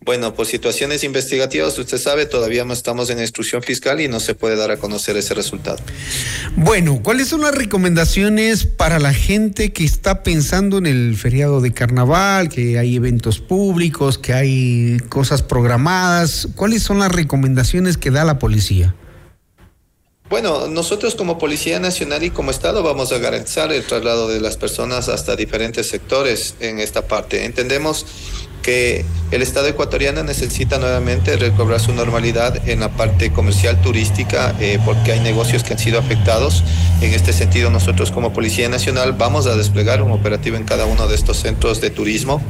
[0.00, 4.34] Bueno, por situaciones investigativas, usted sabe, todavía no estamos en instrucción fiscal y no se
[4.34, 5.78] puede dar a conocer ese resultado.
[6.56, 11.72] Bueno, ¿cuáles son las recomendaciones para la gente que está pensando en el feriado de
[11.72, 16.48] carnaval, que hay eventos públicos, que hay cosas programadas?
[16.54, 18.94] ¿Cuáles son las recomendaciones que da la policía?
[20.30, 24.58] Bueno, nosotros como Policía Nacional y como Estado vamos a garantizar el traslado de las
[24.58, 27.46] personas hasta diferentes sectores en esta parte.
[27.46, 28.04] Entendemos
[28.62, 34.78] que el Estado ecuatoriano necesita nuevamente recobrar su normalidad en la parte comercial turística eh,
[34.84, 36.64] porque hay negocios que han sido afectados.
[37.00, 41.06] En este sentido, nosotros como Policía Nacional vamos a desplegar un operativo en cada uno
[41.06, 42.42] de estos centros de turismo.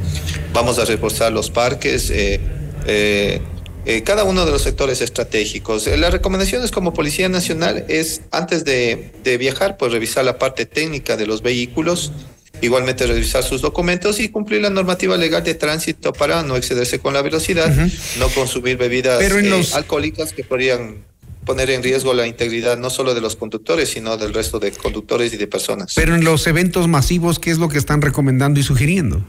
[0.53, 2.11] Vamos a reforzar los parques.
[2.11, 2.41] Eh,
[2.87, 5.87] eh, cada uno de los sectores estratégicos.
[5.87, 11.17] las recomendaciones como Policía Nacional es, antes de, de viajar, pues revisar la parte técnica
[11.17, 12.13] de los vehículos,
[12.61, 17.15] Igualmente revisar sus documentos y cumplir la normativa legal de tránsito para no excederse con
[17.15, 17.75] la velocidad,
[18.19, 21.05] no consumir bebidas eh, alcohólicas que podrían
[21.45, 25.33] poner en riesgo la integridad no solo de los conductores, sino del resto de conductores
[25.33, 25.95] y de personas.
[25.95, 29.25] Pero en los eventos masivos, ¿qué es lo que están recomendando y sugiriendo?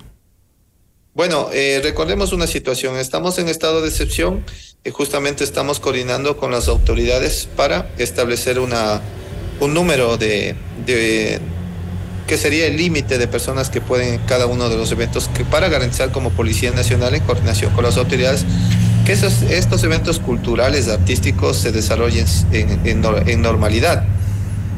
[1.13, 2.97] Bueno, eh, recordemos una situación.
[2.97, 4.43] Estamos en estado de excepción
[4.83, 9.01] y justamente estamos coordinando con las autoridades para establecer una,
[9.59, 11.39] un número de, de
[12.29, 15.43] que sería el límite de personas que pueden en cada uno de los eventos, que
[15.43, 18.45] para garantizar como Policía Nacional en coordinación con las autoridades
[19.03, 24.05] que esos, estos eventos culturales, artísticos se desarrollen en, normalidad.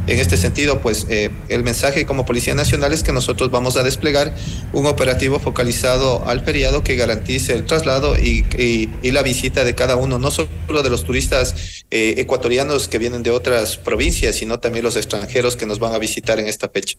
[0.07, 3.83] En este sentido, pues eh, el mensaje como Policía Nacional es que nosotros vamos a
[3.83, 4.33] desplegar
[4.71, 9.97] un operativo focalizado al feriado que garantice el traslado y, y, la visita de cada
[9.97, 10.47] uno, no solo
[10.83, 15.65] de los turistas eh, ecuatorianos que vienen de otras provincias, sino también los extranjeros que
[15.65, 16.95] nos van a visitar en esta fecha.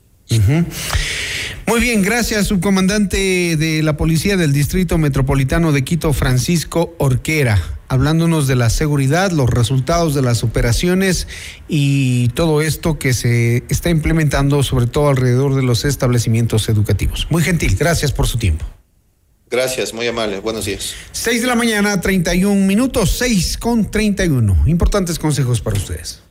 [1.66, 8.46] Muy bien, gracias, subcomandante de la Policía del Distrito Metropolitano de Quito, Francisco Orquera, hablándonos
[8.46, 11.28] de la seguridad, los resultados de las operaciones
[11.68, 17.26] y todo esto que se está implementando, sobre todo alrededor de los establecimientos educativos.
[17.30, 18.66] Muy gentil, gracias por su tiempo.
[19.50, 20.40] Gracias, muy amable.
[20.40, 20.94] Buenos días.
[21.12, 24.64] Seis de la mañana, 31 minutos, seis con 31.
[24.66, 26.22] Importantes consejos para ustedes.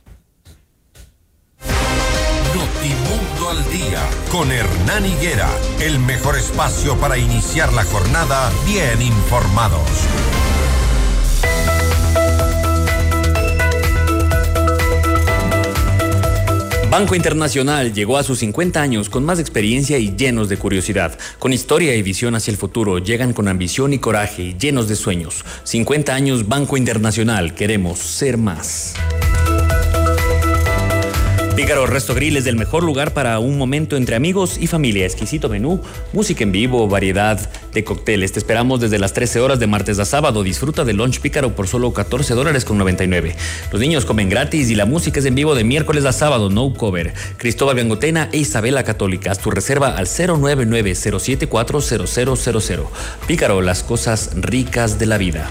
[3.52, 9.82] Al día con Hernán Higuera, el mejor espacio para iniciar la jornada bien informados.
[16.90, 21.18] Banco Internacional llegó a sus 50 años con más experiencia y llenos de curiosidad.
[21.38, 25.44] Con historia y visión hacia el futuro, llegan con ambición y coraje, llenos de sueños.
[25.64, 28.94] 50 años Banco Internacional, queremos ser más.
[31.54, 35.04] Pícaro Resto Grill es el mejor lugar para un momento entre amigos y familia.
[35.04, 35.82] Exquisito menú,
[36.14, 37.38] música en vivo, variedad
[37.74, 38.32] de cócteles.
[38.32, 40.42] Te esperamos desde las 13 horas de martes a sábado.
[40.42, 43.36] Disfruta del lunch Pícaro por solo 14 dólares con 99.
[43.70, 46.72] Los niños comen gratis y la música es en vivo de miércoles a sábado, no
[46.72, 47.12] cover.
[47.36, 49.30] Cristóbal Gangotena e Isabela Católica.
[49.30, 51.80] Haz tu reserva al 099 074
[53.26, 55.50] Pícaro, las cosas ricas de la vida.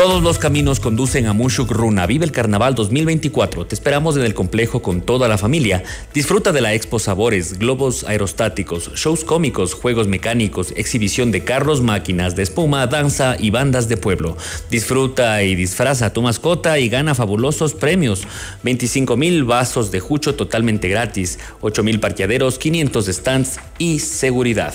[0.00, 2.06] Todos los caminos conducen a Mushuk Runa.
[2.06, 3.66] Vive el Carnaval 2024.
[3.66, 5.82] Te esperamos en el complejo con toda la familia.
[6.14, 12.34] Disfruta de la Expo Sabores, globos aerostáticos, shows cómicos, juegos mecánicos, exhibición de carros, máquinas
[12.34, 14.38] de espuma, danza y bandas de pueblo.
[14.70, 18.22] Disfruta y disfraza a tu mascota y gana fabulosos premios.
[18.62, 24.72] 25 mil vasos de jucho totalmente gratis, 8 mil parqueaderos, 500 stands y seguridad.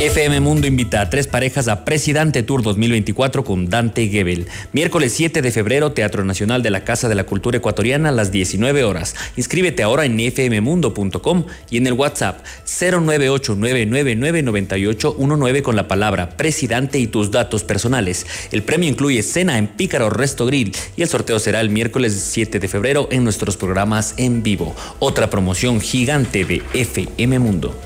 [0.00, 4.46] FM Mundo invita a tres parejas a Presidente Tour 2024 con Dante Gebel.
[4.72, 8.32] Miércoles 7 de febrero, Teatro Nacional de la Casa de la Cultura Ecuatoriana a las
[8.32, 9.14] 19 horas.
[9.36, 17.30] Inscríbete ahora en fmmundo.com y en el WhatsApp 098999819 con la palabra Presidente y tus
[17.30, 18.24] datos personales.
[18.52, 22.58] El premio incluye cena en Pícaro Resto Grill y el sorteo será el miércoles 7
[22.58, 24.74] de febrero en nuestros programas en vivo.
[24.98, 27.78] Otra promoción gigante de FM Mundo.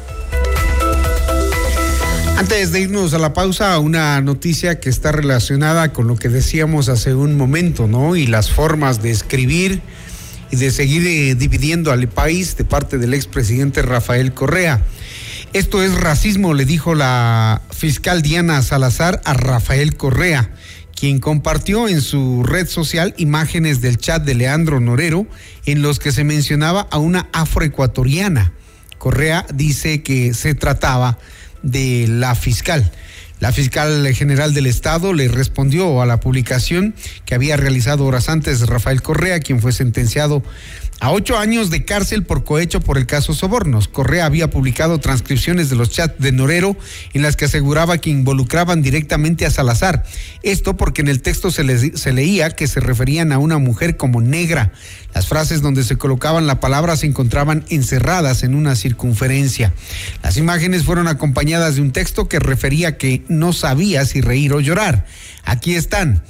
[2.37, 6.89] Antes de irnos a la pausa, una noticia que está relacionada con lo que decíamos
[6.89, 8.17] hace un momento, ¿no?
[8.17, 9.81] Y las formas de escribir
[10.51, 14.83] y de seguir eh, dividiendo al país de parte del expresidente Rafael Correa.
[15.53, 20.51] Esto es racismo, le dijo la fiscal Diana Salazar a Rafael Correa,
[20.99, 25.29] quien compartió en su red social imágenes del chat de Leandro Norero
[25.67, 28.53] en los que se mencionaba a una afroecuatoriana.
[28.99, 31.19] Correa dice que se trataba
[32.09, 32.93] la fiscal.
[33.41, 36.95] La fiscal general del Estado le respondió a la publicación
[37.27, 40.43] que había realizado horas antes Rafael Correa, quien fue sentenciado
[41.05, 43.89] a ocho años de cárcel por cohecho por el caso Sobornos.
[43.89, 46.79] Correa había publicado transcripciones de los chats de Norero
[47.13, 50.05] en las que aseguraba que involucraban directamente a Salazar.
[50.43, 54.23] Esto porque en el texto se, se leía que se referían a una mujer como
[54.23, 54.73] negra.
[55.15, 59.75] Las frases donde se colocaban la palabra se encontraban encerradas en una circunferencia.
[60.23, 64.61] Las imágenes fueron acompañadas de un texto que refería que no sabía si reír o
[64.61, 65.05] llorar.
[65.45, 66.23] Aquí están.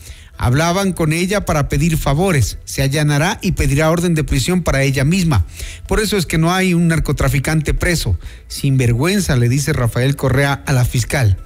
[0.45, 2.59] Hablaban con ella para pedir favores.
[2.66, 5.47] Se allanará y pedirá orden de prisión para ella misma.
[5.88, 8.18] Por eso es que no hay un narcotraficante preso.
[8.47, 11.38] Sin vergüenza, le dice Rafael Correa a la fiscal.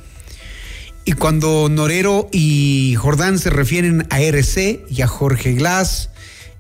[1.05, 6.11] Y cuando Norero y Jordán se refieren a RC y a Jorge Glass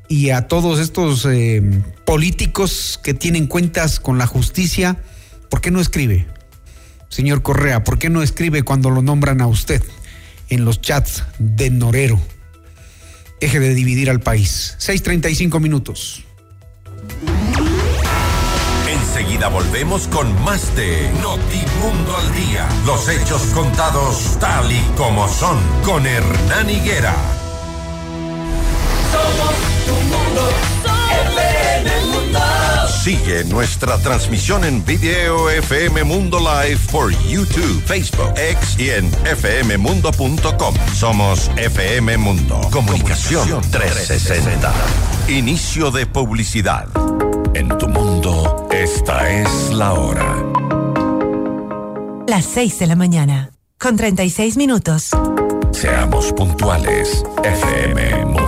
[0.07, 1.61] y a todos estos eh,
[2.05, 4.99] políticos que tienen cuentas con la justicia,
[5.51, 6.28] ¿por qué no escribe?
[7.09, 9.82] Señor Correa, ¿por qué no escribe cuando lo nombran a usted?
[10.49, 12.20] En los chats de Norero.
[13.40, 14.76] Deje de dividir al país.
[14.80, 16.24] 6.35 minutos.
[18.88, 22.68] Enseguida volvemos con más de Notimundo al Día.
[22.86, 27.14] Los hechos contados tal y como son con Hernán Higuera.
[29.12, 29.67] Somos
[33.03, 40.74] Sigue nuestra transmisión en video FM Mundo Live por YouTube, Facebook, X y en fmmundo.com.
[40.94, 42.61] Somos FM Mundo.
[42.72, 44.72] Comunicación 360.
[45.28, 46.88] Inicio de publicidad.
[47.55, 50.36] En tu mundo, esta es la hora.
[52.26, 55.11] Las 6 de la mañana, con 36 minutos.
[55.70, 58.47] Seamos puntuales, FM Mundo.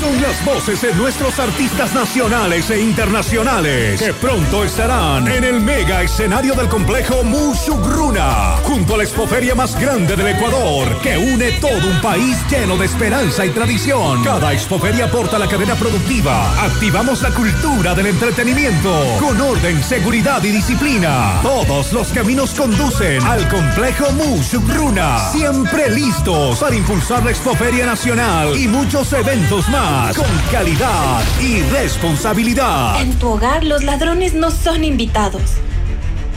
[0.00, 6.02] Son las voces de nuestros artistas nacionales e internacionales que pronto estarán en el mega
[6.02, 11.86] escenario del complejo Mushugruna, junto a la expoferia más grande del Ecuador, que une todo
[11.86, 14.24] un país lleno de esperanza y tradición.
[14.24, 16.50] Cada expoferia aporta la cadena productiva.
[16.64, 21.40] Activamos la cultura del entretenimiento con orden, seguridad y disciplina.
[21.42, 28.66] Todos los caminos conducen al complejo Mushugruna, siempre listos para impulsar la expoferia nacional y
[28.66, 33.00] muchos eventos más con calidad y responsabilidad.
[33.00, 35.42] En tu hogar los ladrones no son invitados.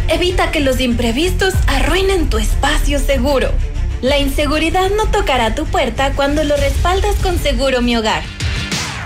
[0.08, 3.50] Evita que los imprevistos arruinen tu espacio seguro.
[4.02, 8.24] La inseguridad no tocará tu puerta cuando lo respaldas con Seguro Mi Hogar.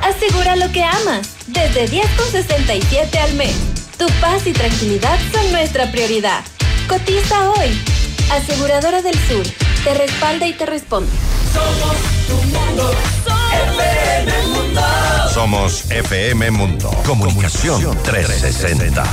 [0.01, 3.55] Asegura lo que amas, desde 10,67 al mes.
[3.97, 6.43] Tu paz y tranquilidad son nuestra prioridad.
[6.87, 7.69] Cotiza hoy.
[8.31, 9.45] Aseguradora del Sur,
[9.83, 11.11] te respalda y te responde.
[11.53, 11.95] Somos
[12.27, 12.91] tu mundo,
[13.58, 14.82] FM Mundo.
[15.34, 16.89] Somos FM Mundo.
[17.05, 19.03] Comunicación 360.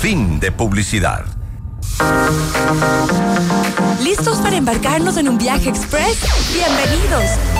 [0.00, 1.24] Fin de publicidad.
[4.02, 6.18] ¿Listos para embarcarnos en un viaje express?
[6.54, 7.59] Bienvenidos.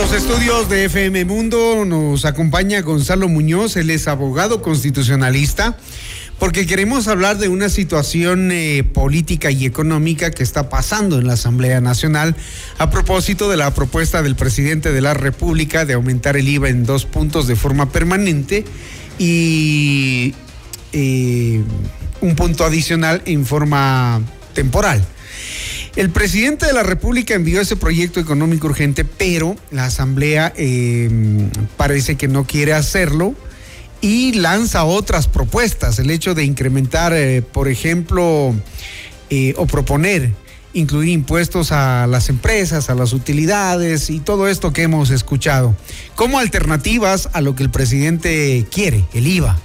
[0.00, 5.76] Los estudios de FM Mundo nos acompaña Gonzalo Muñoz, él es abogado constitucionalista,
[6.38, 11.34] porque queremos hablar de una situación eh, política y económica que está pasando en la
[11.34, 12.34] Asamblea Nacional
[12.78, 16.86] a propósito de la propuesta del presidente de la República de aumentar el IVA en
[16.86, 18.64] dos puntos de forma permanente
[19.18, 20.34] y
[20.94, 21.62] eh,
[22.22, 24.22] un punto adicional en forma
[24.54, 25.04] temporal.
[25.96, 31.10] El presidente de la República envió ese proyecto económico urgente, pero la Asamblea eh,
[31.76, 33.34] parece que no quiere hacerlo
[34.00, 35.98] y lanza otras propuestas.
[35.98, 38.54] El hecho de incrementar, eh, por ejemplo,
[39.30, 40.32] eh, o proponer
[40.72, 45.74] incluir impuestos a las empresas, a las utilidades y todo esto que hemos escuchado,
[46.14, 49.58] como alternativas a lo que el presidente quiere, el IVA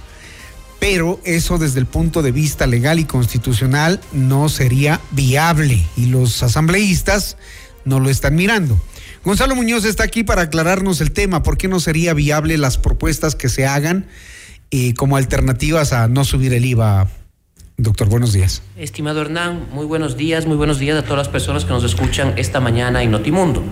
[0.78, 6.42] pero eso desde el punto de vista legal y constitucional no sería viable y los
[6.42, 7.36] asambleístas
[7.84, 8.80] no lo están mirando.
[9.24, 13.34] Gonzalo Muñoz está aquí para aclararnos el tema, ¿por qué no sería viable las propuestas
[13.34, 14.06] que se hagan
[14.70, 17.08] eh, como alternativas a no subir el IVA?
[17.78, 18.62] Doctor, buenos días.
[18.76, 22.34] Estimado Hernán, muy buenos días, muy buenos días a todas las personas que nos escuchan
[22.36, 23.62] esta mañana en Notimundo.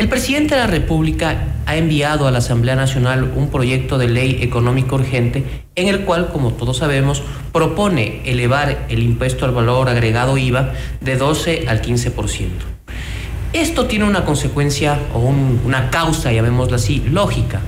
[0.00, 4.38] El presidente de la República ha enviado a la Asamblea Nacional un proyecto de ley
[4.40, 5.44] económico urgente
[5.74, 7.22] en el cual, como todos sabemos,
[7.52, 10.72] propone elevar el impuesto al valor agregado IVA
[11.02, 12.48] de 12 al 15%.
[13.52, 17.60] Esto tiene una consecuencia o una causa, llamémosla así, lógica.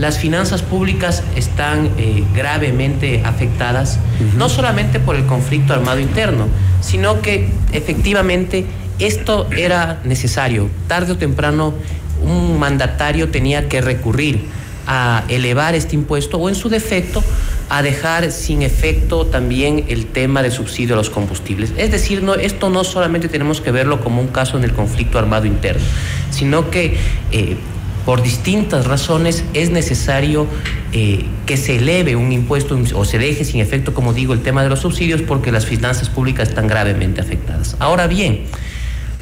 [0.00, 4.00] Las finanzas públicas están eh, gravemente afectadas,
[4.36, 6.48] no solamente por el conflicto armado interno,
[6.80, 8.66] sino que efectivamente
[8.98, 10.70] esto era necesario.
[10.88, 11.74] Tarde o temprano
[12.22, 14.40] un mandatario tenía que recurrir
[14.86, 17.22] a elevar este impuesto o en su defecto
[17.68, 21.72] a dejar sin efecto también el tema de subsidio a los combustibles.
[21.76, 25.18] Es decir, no, esto no solamente tenemos que verlo como un caso en el conflicto
[25.18, 25.82] armado interno,
[26.30, 26.96] sino que
[27.32, 27.56] eh,
[28.04, 30.46] por distintas razones es necesario
[30.92, 34.62] eh, que se eleve un impuesto o se deje sin efecto, como digo, el tema
[34.62, 37.74] de los subsidios porque las finanzas públicas están gravemente afectadas.
[37.80, 38.44] Ahora bien,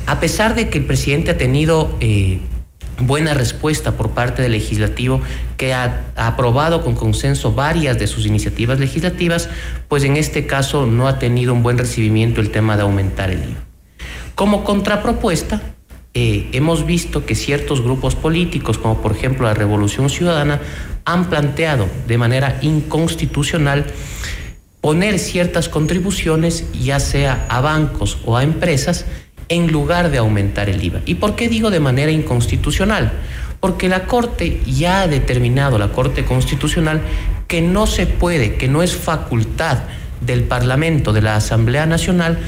[0.07, 2.41] a pesar de que el presidente ha tenido eh,
[3.01, 5.21] buena respuesta por parte del legislativo,
[5.57, 9.49] que ha, aprobado con consenso varias de sus iniciativas legislativas,
[9.89, 13.43] pues en este caso no ha tenido un buen recibimiento el tema de aumentar el
[13.43, 13.65] IVA.
[14.35, 15.63] Como contrapropuesta,
[16.15, 20.61] eh, hemos visto que ciertos grupos políticos, como por ejemplo la Revolución Ciudadana,
[21.05, 23.87] han planteado de manera inconstitucional
[24.81, 29.07] poner ciertas contribuciones, ya sea a bancos o a empresas,
[29.49, 31.01] en lugar de aumentar el IVA.
[31.07, 33.13] ¿Y por qué digo de manera inconstitucional?
[33.61, 37.01] Porque la Corte ya ha determinado, la Corte Constitucional,
[37.49, 39.85] que no se puede, que no es facultad
[40.21, 42.39] del Parlamento, de la Asamblea Nacional,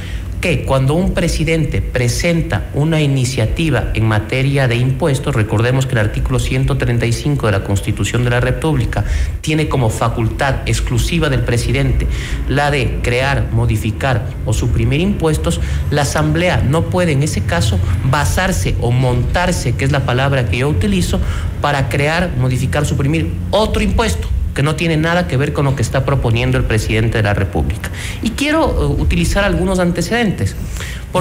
[0.55, 7.47] cuando un presidente presenta una iniciativa en materia de impuestos, recordemos que el artículo 135
[7.47, 9.05] de la Constitución de la República
[9.41, 12.07] tiene como facultad exclusiva del presidente
[12.49, 18.77] la de crear, modificar o suprimir impuestos, la Asamblea no puede en ese caso basarse
[18.81, 21.19] o montarse, que es la palabra que yo utilizo,
[21.61, 25.83] para crear, modificar, suprimir otro impuesto que no tiene nada que ver con lo que
[25.83, 27.91] está proponiendo el presidente de la República.
[28.23, 30.57] Y quiero uh, utilizar algunos antecedentes.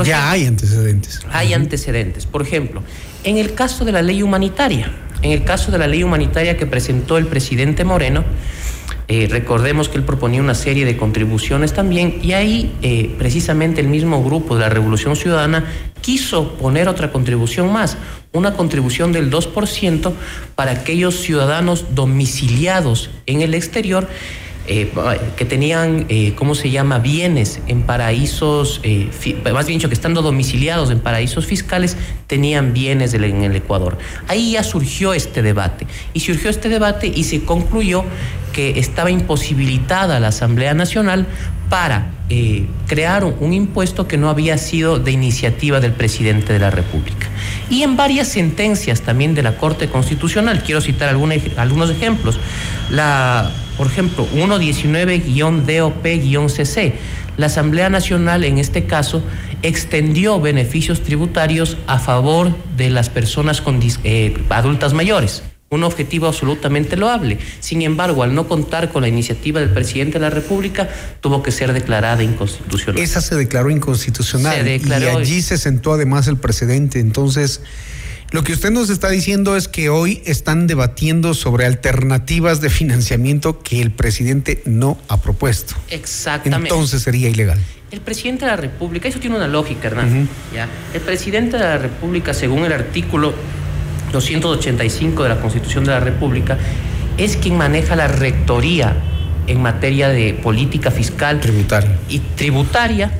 [0.06, 1.20] ya hay antecedentes.
[1.30, 2.26] Hay antecedentes.
[2.26, 2.82] Por ejemplo,
[3.26, 4.90] en el caso de la ley humanitaria,
[5.22, 8.24] en el caso de la ley humanitaria que presentó el presidente Moreno,
[9.08, 13.88] eh, recordemos que él proponía una serie de contribuciones también y ahí eh, precisamente el
[13.88, 15.66] mismo grupo de la Revolución Ciudadana
[16.02, 17.98] quiso poner otra contribución más,
[18.36, 20.14] una contribución del 2%
[20.56, 24.08] para aquellos ciudadanos domiciliados en el exterior
[24.68, 24.92] eh,
[25.36, 29.10] que tenían, eh, ¿cómo se llama?, bienes en paraísos, eh,
[29.54, 34.00] más bien dicho, que estando domiciliados en paraísos fiscales, tenían bienes en el Ecuador.
[34.28, 35.86] Ahí ya surgió este debate.
[36.14, 38.06] Y surgió este debate y se concluyó
[38.54, 41.28] que estaba imposibilitada la Asamblea Nacional
[41.70, 42.12] para
[42.88, 47.28] crear un, impuesto que no había sido de iniciativa del presidente de la República.
[47.70, 52.40] Y en varias sentencias también de la Corte Constitucional, quiero citar algunos ejemplos,
[52.90, 56.94] la por ejemplo, 119-DOP-CC.
[57.38, 59.22] La Asamblea Nacional, en este caso,
[59.62, 65.44] extendió beneficios tributarios a favor de las personas con, eh, adultas mayores.
[65.70, 67.40] Un objetivo absolutamente loable.
[67.60, 70.88] Sin embargo, al no contar con la iniciativa del presidente de la República,
[71.22, 73.02] tuvo que ser declarada inconstitucional.
[73.02, 74.68] Esa se declaró inconstitucional.
[74.68, 77.00] y allí se sentó además el precedente.
[77.00, 77.62] Entonces,
[78.32, 83.60] lo que usted nos está diciendo es que hoy están debatiendo sobre alternativas de financiamiento
[83.60, 85.76] que el presidente no ha propuesto.
[85.90, 86.70] Exactamente.
[86.70, 87.60] Entonces sería ilegal.
[87.92, 90.28] El presidente de la República, eso tiene una lógica, Hernán.
[90.54, 90.68] ¿ya?
[90.94, 93.34] El presidente de la República, según el artículo
[94.16, 96.58] 285 de la Constitución de la República,
[97.18, 98.96] es quien maneja la rectoría
[99.48, 101.98] en materia de política fiscal tributaria.
[102.10, 103.12] y tributaria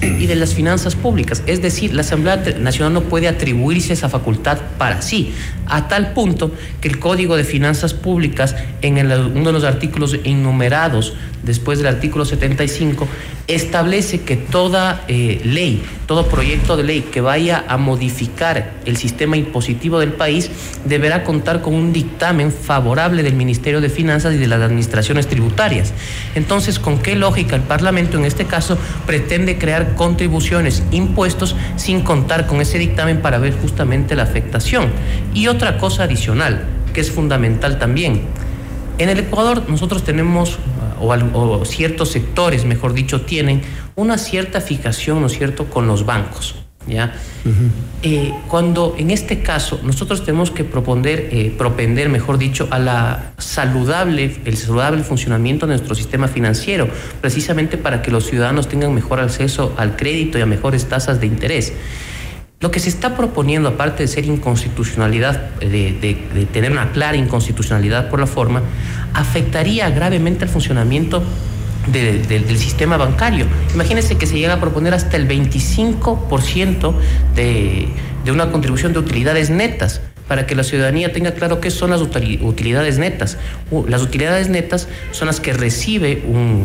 [0.00, 1.42] y de las finanzas públicas.
[1.46, 5.34] Es decir, la Asamblea Nacional no puede atribuirse esa facultad para sí,
[5.66, 11.14] a tal punto que el Código de Finanzas Públicas, en uno de los artículos enumerados
[11.42, 13.08] después del artículo 75,
[13.48, 19.36] establece que toda eh, ley, todo proyecto de ley que vaya a modificar el sistema
[19.36, 20.50] impositivo del país
[20.84, 25.92] deberá contar con un dictamen favorable del Ministerio de Finanzas y de las administraciones tributarias.
[26.34, 32.46] Entonces, ¿con qué lógica el Parlamento en este caso pretende crear contribuciones, impuestos, sin contar
[32.46, 34.90] con ese dictamen para ver justamente la afectación?
[35.34, 38.22] Y otra cosa adicional, que es fundamental también.
[38.98, 40.58] En el Ecuador nosotros tenemos
[41.00, 43.62] o, ciertos sectores, mejor dicho, tienen
[43.94, 46.56] una cierta fijación, ¿no es cierto?, con los bancos.
[46.86, 47.14] ¿ya?
[48.02, 53.32] Eh, cuando en este caso nosotros tenemos que proponer, eh, propender, mejor dicho, a la
[53.38, 56.88] saludable, el saludable funcionamiento de nuestro sistema financiero,
[57.20, 61.26] precisamente para que los ciudadanos tengan mejor acceso al crédito y a mejores tasas de
[61.26, 61.72] interés.
[62.60, 68.18] Lo que se está proponiendo, aparte de ser inconstitucionalidad, de, tener una clara inconstitucionalidad por
[68.18, 68.62] la forma,
[69.12, 71.22] afectaría gravemente el funcionamiento
[71.92, 73.46] del sistema bancario.
[73.74, 76.94] Imagínense que se llega a proponer hasta el 25%
[77.34, 77.88] de,
[78.24, 82.00] de una contribución de utilidades netas para que la ciudadanía tenga claro qué son las
[82.00, 83.38] utilidades netas.
[83.86, 86.22] Las utilidades netas son las que recibe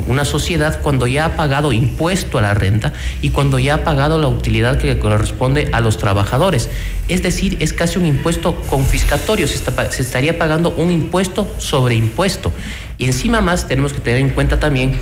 [0.08, 4.20] una sociedad cuando ya ha pagado impuesto a la renta y cuando ya ha pagado
[4.20, 6.70] la utilidad que corresponde a los trabajadores.
[7.08, 12.52] Es decir, es casi un impuesto confiscatorio, se, se estaría pagando un impuesto sobre impuesto.
[12.98, 14.96] Y encima más tenemos que tener en cuenta también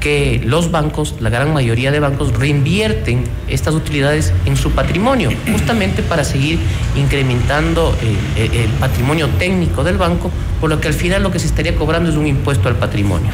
[0.00, 6.02] que los bancos, la gran mayoría de bancos, reinvierten estas utilidades en su patrimonio, justamente
[6.02, 6.58] para seguir
[6.96, 10.30] incrementando el, patrimonio técnico del banco,
[10.60, 13.30] por lo que al final lo que se estaría cobrando es un impuesto al patrimonio.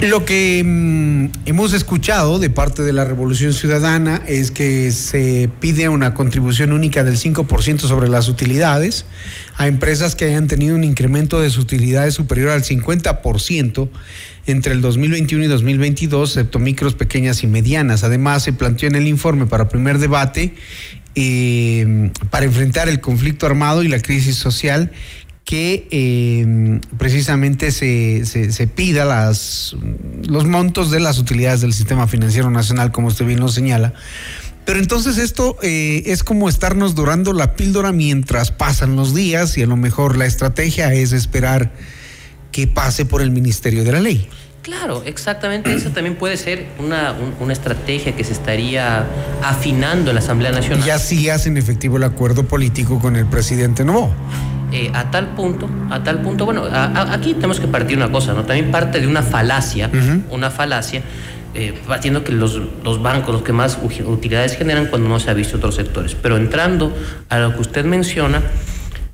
[0.00, 5.88] Lo que mm, hemos escuchado de parte de la Revolución Ciudadana es que se pide
[5.88, 9.04] una contribución única del 5% sobre las utilidades
[9.56, 13.88] a empresas que hayan tenido un incremento de sus utilidades superior al 50%
[14.46, 18.04] entre el 2021 y 2022, excepto micros, pequeñas y medianas.
[18.04, 20.54] Además, se planteó en el informe para primer debate
[21.14, 24.92] eh, para enfrentar el conflicto armado y la crisis social
[25.44, 29.74] que eh, precisamente se, se, pida las,
[30.28, 33.92] los montos de las utilidades del sistema financiero nacional, como usted bien lo señala.
[34.64, 39.62] Pero entonces esto eh, es como estarnos dorando la píldora mientras pasan los días y
[39.62, 41.72] a lo mejor la estrategia es esperar
[42.52, 44.28] que pase por el Ministerio de la Ley.
[44.62, 45.72] Claro, exactamente.
[45.72, 47.14] Esa también puede ser una,
[47.50, 49.06] estrategia que se estaría
[49.42, 50.86] afinando en la Asamblea Nacional.
[50.86, 54.14] Y así hacen efectivo el acuerdo político con el presidente Novo.
[54.72, 58.44] Eh, a tal punto, a tal punto, bueno, aquí tenemos que partir una cosa, ¿no?
[58.44, 59.90] También parte de una falacia,
[60.30, 61.02] una falacia,
[61.54, 65.34] eh, partiendo que los, los, bancos, los que más utilidades generan cuando no se ha
[65.34, 66.14] visto otros sectores.
[66.14, 66.96] Pero entrando
[67.30, 68.42] a lo que usted menciona,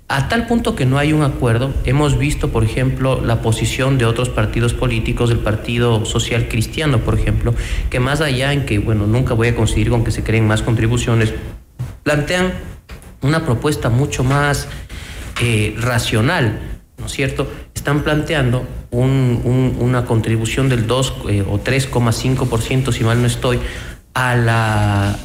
[0.09, 4.05] a tal punto que no hay un acuerdo, hemos visto, por ejemplo, la posición de
[4.05, 7.55] otros partidos políticos, del Partido Social Cristiano, por ejemplo,
[7.91, 10.63] que más allá en que, bueno, nunca voy a coincidir con que se creen más
[10.63, 11.35] contribuciones,
[12.05, 12.53] plantean
[13.23, 14.69] una propuesta mucho más
[15.43, 16.61] eh, racional,
[16.99, 17.51] ¿no es cierto?
[17.75, 23.59] Están planteando una contribución del 2 eh, o 3,5%, si mal no estoy,
[24.19, 25.17] a,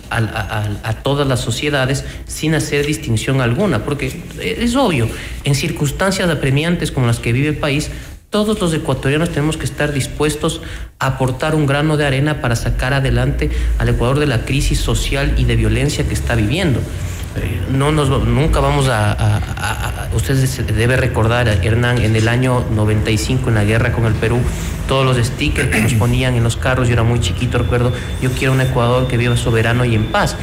[1.03, 5.07] todas las sociedades sin hacer distinción alguna, porque es obvio,
[5.45, 7.89] en circunstancias apremiantes como las que vive el país,
[8.29, 10.61] todos los ecuatorianos tenemos que estar dispuestos
[10.99, 15.35] a aportar un grano de arena para sacar adelante al Ecuador de la crisis social
[15.37, 16.79] y de violencia que está viviendo.
[17.71, 20.35] No nos, nunca vamos a, a, Usted
[20.73, 24.39] debe recordar, Hernán, en el año 95, en la guerra con el Perú,
[24.87, 28.31] todos los stickers que nos ponían en los carros, yo era muy chiquito, recuerdo, yo
[28.31, 30.35] quiero un Ecuador que viva soberano y en paz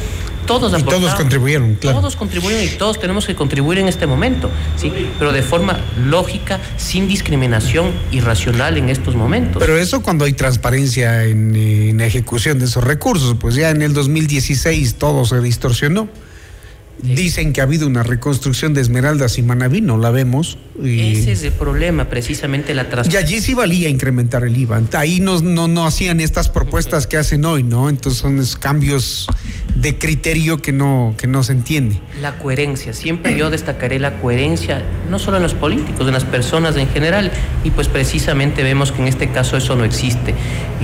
[0.49, 1.99] todos y todos contribuyeron, claro.
[1.99, 4.91] Todos contribuyeron y todos tenemos que contribuir en este momento, ¿sí?
[5.19, 9.61] Pero de forma lógica, sin discriminación y racional en estos momentos.
[9.61, 13.93] Pero eso cuando hay transparencia en, en ejecución de esos recursos, pues ya en el
[13.93, 16.09] 2016 todo se distorsionó.
[17.01, 20.57] Dicen que ha habido una reconstrucción de Esmeraldas y Manaví, no la vemos.
[20.83, 22.87] Ese es el problema, precisamente la.
[23.09, 24.81] Y allí sí valía incrementar el IVA.
[24.93, 27.89] Ahí no, no, no hacían estas propuestas que hacen hoy, ¿no?
[27.89, 29.27] Entonces son cambios
[29.75, 31.99] de criterio que no, que no se entiende.
[32.21, 36.75] La coherencia, siempre yo destacaré la coherencia, no solo en los políticos, en las personas
[36.77, 37.31] en general,
[37.63, 40.33] y pues precisamente vemos que en este caso eso no existe.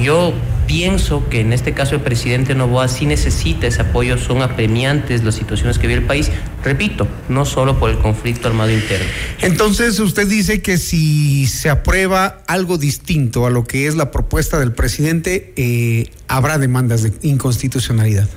[0.02, 0.34] Yo
[0.68, 5.36] pienso que en este caso el presidente Novoa sí necesita ese apoyo, son apremiantes las
[5.36, 6.32] situaciones que vive el país,
[6.64, 9.06] repito, no solo por el conflicto armado interno.
[9.42, 14.60] Entonces usted dice que si se aprueba algo distinto a lo que es la propuesta
[14.60, 18.28] del presidente, eh, habrá demandas de inconstitucionalidad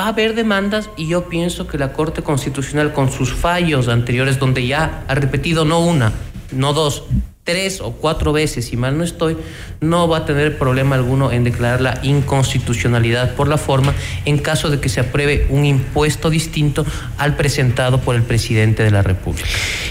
[0.00, 4.38] va a haber demandas y yo pienso que la Corte Constitucional con sus fallos anteriores,
[4.38, 6.10] donde ya ha repetido no una,
[6.52, 7.04] no dos,
[7.44, 9.36] tres o cuatro veces, si mal no estoy,
[9.82, 13.92] no va a tener problema alguno en declarar la inconstitucionalidad por la forma
[14.24, 16.86] en caso de que se apruebe un impuesto distinto
[17.18, 19.48] al presentado por el presidente de la República.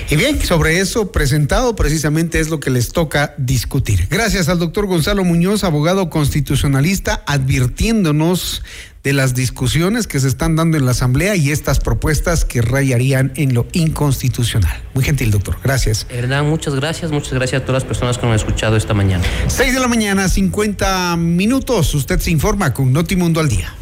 [0.10, 4.07] Y bien, sobre eso presentado precisamente es lo que les toca discutir.
[4.10, 8.64] Gracias al doctor Gonzalo Muñoz, abogado constitucionalista, advirtiéndonos
[9.04, 13.32] de las discusiones que se están dando en la Asamblea y estas propuestas que rayarían
[13.36, 14.82] en lo inconstitucional.
[14.93, 15.58] Muy gentil, doctor.
[15.64, 16.06] Gracias.
[16.10, 17.12] Hernán, muchas gracias.
[17.12, 19.24] Muchas gracias a todas las personas que nos han escuchado esta mañana.
[19.47, 21.93] Seis de la mañana, 50 minutos.
[21.95, 23.74] Usted se informa con Notimundo al Día.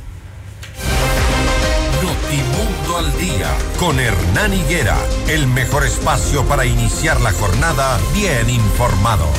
[2.03, 4.97] Notimundo al Día con Hernán Higuera.
[5.27, 9.35] El mejor espacio para iniciar la jornada bien informados.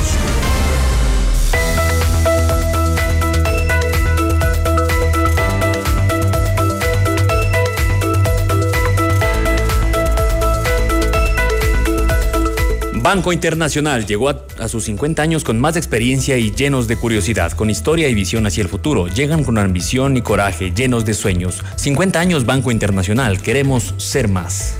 [13.09, 17.71] Banco Internacional llegó a, sus 50 años con más experiencia y llenos de curiosidad, con
[17.71, 19.07] historia y visión hacia el futuro.
[19.07, 21.63] Llegan con ambición y coraje, llenos de sueños.
[21.77, 24.75] 50 años Banco Internacional, queremos ser más.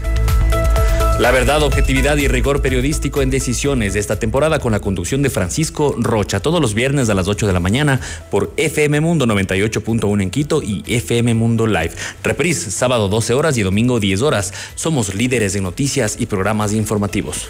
[1.20, 5.32] La verdad, objetividad y rigor periodístico en decisiones de esta temporada con la conducción de
[5.32, 8.00] Francisco Rocha, todos los viernes a las 8 de la mañana
[8.30, 11.94] por FM Mundo 98.1 en Quito y FM Mundo Live.
[12.24, 14.54] Reprise, sábado 12 horas y domingo 10 horas.
[14.76, 17.50] Somos líderes de noticias y programas informativos.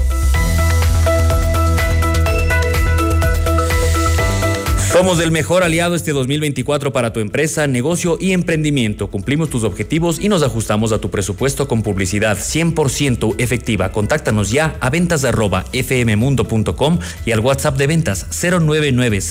[4.91, 9.07] Somos el mejor aliado este 2024 para tu empresa, negocio y emprendimiento.
[9.07, 13.93] Cumplimos tus objetivos y nos ajustamos a tu presupuesto con publicidad 100% efectiva.
[13.93, 15.21] Contáctanos ya a ventas
[15.71, 19.21] fmmundo.com y al WhatsApp de ventas 099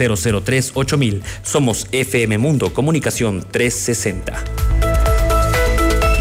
[1.43, 4.80] Somos FM Mundo Comunicación 360.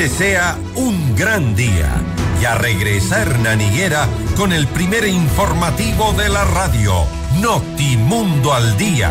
[0.00, 1.90] Este sea un gran día.
[2.40, 3.60] Y a regresar Hernán
[4.36, 7.04] con el primer informativo de la radio,
[7.40, 9.10] Notimundo al Día.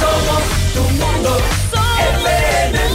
[0.00, 0.42] Somos
[0.72, 1.38] tu mundo,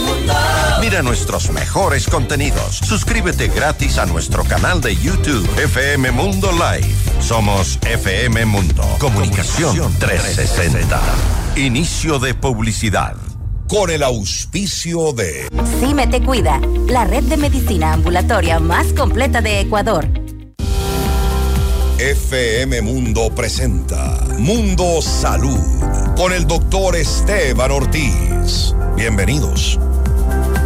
[0.04, 0.34] mundo.
[0.80, 2.78] Mira nuestros mejores contenidos.
[2.78, 6.96] Suscríbete gratis a nuestro canal de YouTube, FM Mundo Live.
[7.20, 8.82] Somos FM Mundo.
[8.98, 11.00] Comunicación 360.
[11.54, 13.27] Inicio de publicidad
[13.68, 15.46] con el auspicio de
[15.78, 16.58] Cime Te Cuida,
[16.88, 20.08] la red de medicina ambulatoria más completa de Ecuador.
[21.98, 25.58] FM Mundo presenta Mundo Salud
[26.16, 28.74] con el doctor Esteban Ortiz.
[28.96, 29.78] Bienvenidos.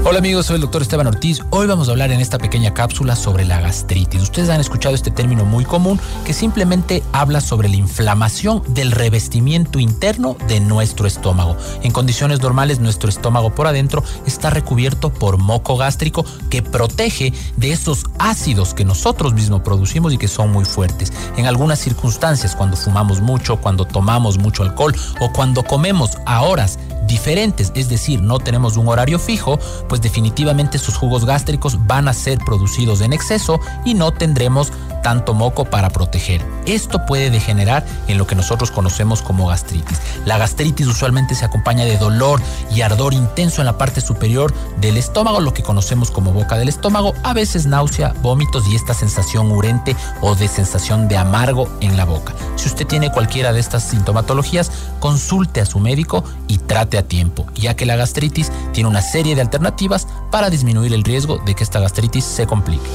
[0.04, 1.42] Hola amigos, soy el doctor Esteban Ortiz.
[1.50, 4.20] Hoy vamos a hablar en esta pequeña cápsula sobre la gastritis.
[4.20, 9.78] Ustedes han escuchado este término muy común que simplemente habla sobre la inflamación del revestimiento
[9.78, 11.56] interno de nuestro estómago.
[11.84, 17.70] En condiciones normales nuestro estómago por adentro está recubierto por moco gástrico que protege de
[17.70, 21.12] esos ácidos que nosotros mismos producimos y que son muy fuertes.
[21.36, 26.80] En algunas circunstancias, cuando fumamos mucho, cuando tomamos mucho alcohol o cuando comemos a horas
[27.06, 29.58] diferentes, es decir, no tenemos un horario fijo,
[29.92, 34.72] pues definitivamente sus jugos gástricos van a ser producidos en exceso y no tendremos
[35.02, 36.44] tanto moco para proteger.
[36.66, 40.00] Esto puede degenerar en lo que nosotros conocemos como gastritis.
[40.24, 42.40] La gastritis usualmente se acompaña de dolor
[42.70, 46.68] y ardor intenso en la parte superior del estómago, lo que conocemos como boca del
[46.68, 51.96] estómago, a veces náusea, vómitos y esta sensación urente o de sensación de amargo en
[51.96, 52.32] la boca.
[52.56, 57.46] Si usted tiene cualquiera de estas sintomatologías, consulte a su médico y trate a tiempo,
[57.54, 61.64] ya que la gastritis tiene una serie de alternativas para disminuir el riesgo de que
[61.64, 62.88] esta gastritis se complique.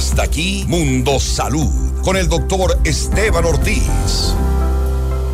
[0.00, 3.82] Hasta aquí Mundo Salud con el doctor Esteban Ortiz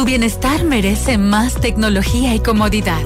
[0.00, 3.02] Tu bienestar merece más tecnología y comodidad.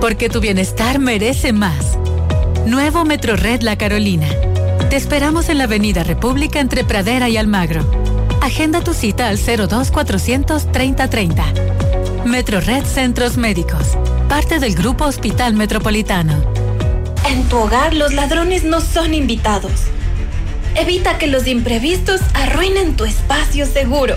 [0.00, 1.98] Porque tu bienestar merece más.
[2.64, 4.28] Nuevo Metrored La Carolina.
[4.88, 7.84] Te esperamos en la Avenida República entre Pradera y Almagro.
[8.40, 11.44] Agenda tu cita al 02 400 3030.
[12.24, 13.98] Metrored Centros Médicos.
[14.26, 16.42] Parte del Grupo Hospital Metropolitano.
[17.28, 19.72] En tu hogar los ladrones no son invitados.
[20.74, 24.16] Evita que los imprevistos arruinen tu espacio seguro.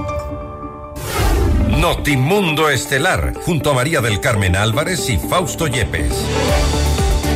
[1.81, 6.13] Notimundo Estelar, junto a María del Carmen Álvarez y Fausto Yepes.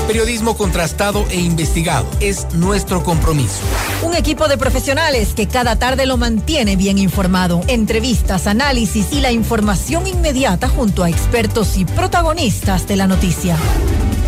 [0.06, 3.62] Periodismo contrastado e investigado es nuestro compromiso.
[4.04, 7.62] Un equipo de profesionales que cada tarde lo mantiene bien informado.
[7.68, 13.58] Entrevistas, análisis y la información inmediata junto a expertos y protagonistas de la noticia.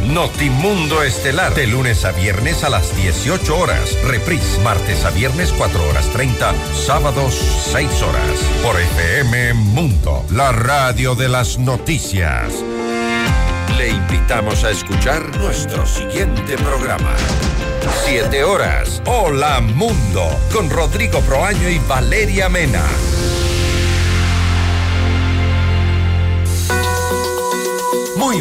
[0.07, 3.97] Notimundo Estelar, de lunes a viernes a las 18 horas.
[4.05, 7.35] Reprise, martes a viernes 4 horas 30, sábados
[7.71, 8.31] 6 horas.
[8.63, 12.53] Por FM Mundo, la radio de las noticias.
[13.77, 17.13] Le invitamos a escuchar nuestro siguiente programa.
[18.05, 19.01] 7 horas.
[19.05, 22.83] Hola Mundo, con Rodrigo Proaño y Valeria Mena.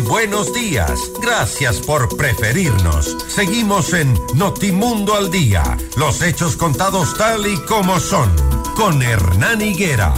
[0.00, 1.10] Buenos días.
[1.20, 3.16] Gracias por preferirnos.
[3.28, 5.62] Seguimos en Notimundo al Día.
[5.96, 8.30] Los hechos contados tal y como son.
[8.76, 10.12] Con Hernán Higuera.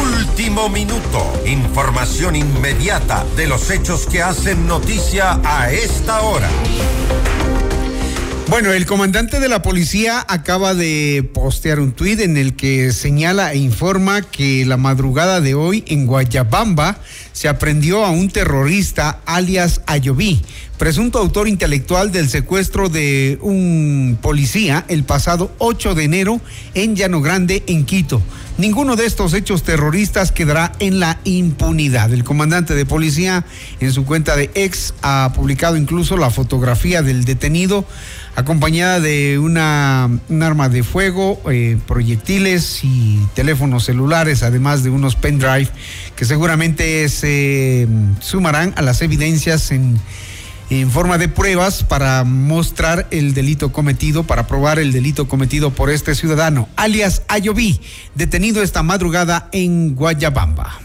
[0.00, 1.32] Último minuto.
[1.46, 6.48] Información inmediata de los hechos que hacen noticia a esta hora.
[8.52, 13.54] Bueno, el comandante de la policía acaba de postear un tuit en el que señala
[13.54, 16.98] e informa que la madrugada de hoy en Guayabamba
[17.32, 20.42] se aprendió a un terrorista alias Ayoví,
[20.76, 26.38] presunto autor intelectual del secuestro de un policía el pasado 8 de enero
[26.74, 28.20] en Llano Grande, en Quito.
[28.58, 32.12] Ninguno de estos hechos terroristas quedará en la impunidad.
[32.12, 33.46] El comandante de policía
[33.80, 37.86] en su cuenta de ex ha publicado incluso la fotografía del detenido
[38.34, 45.16] acompañada de una, un arma de fuego, eh, proyectiles y teléfonos celulares, además de unos
[45.16, 45.68] pendrive
[46.16, 47.86] que seguramente se
[48.20, 49.98] sumarán a las evidencias en,
[50.70, 55.90] en forma de pruebas para mostrar el delito cometido, para probar el delito cometido por
[55.90, 57.80] este ciudadano, alias Ayoví,
[58.14, 60.81] detenido esta madrugada en Guayabamba.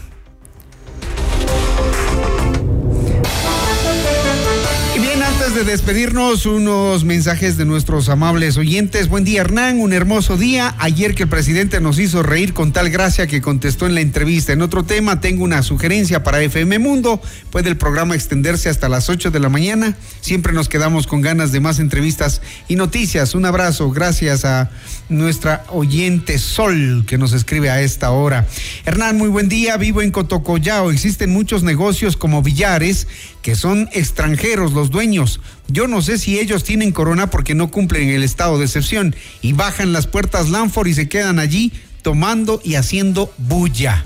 [5.58, 9.08] De despedirnos, unos mensajes de nuestros amables oyentes.
[9.08, 9.80] Buen día, Hernán.
[9.80, 10.76] Un hermoso día.
[10.78, 14.52] Ayer que el presidente nos hizo reír con tal gracia que contestó en la entrevista.
[14.52, 17.20] En otro tema, tengo una sugerencia para FM Mundo.
[17.50, 19.96] Puede el programa extenderse hasta las 8 de la mañana.
[20.20, 23.34] Siempre nos quedamos con ganas de más entrevistas y noticias.
[23.34, 23.90] Un abrazo.
[23.90, 24.70] Gracias a
[25.08, 28.46] nuestra oyente Sol que nos escribe a esta hora.
[28.84, 29.76] Hernán, muy buen día.
[29.76, 30.92] Vivo en Cotocollao.
[30.92, 33.08] Existen muchos negocios como billares
[33.42, 35.40] que son extranjeros los dueños.
[35.68, 39.52] Yo no sé si ellos tienen corona porque no cumplen el estado de excepción y
[39.52, 41.72] bajan las puertas Lanford y se quedan allí
[42.02, 44.04] tomando y haciendo bulla.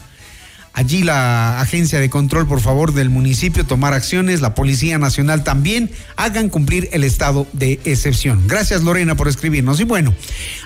[0.74, 5.90] Allí la agencia de control, por favor, del municipio tomar acciones, la Policía Nacional también,
[6.16, 8.45] hagan cumplir el estado de excepción.
[8.47, 9.80] Gracias Lorena por escribirnos.
[9.80, 10.14] Y bueno,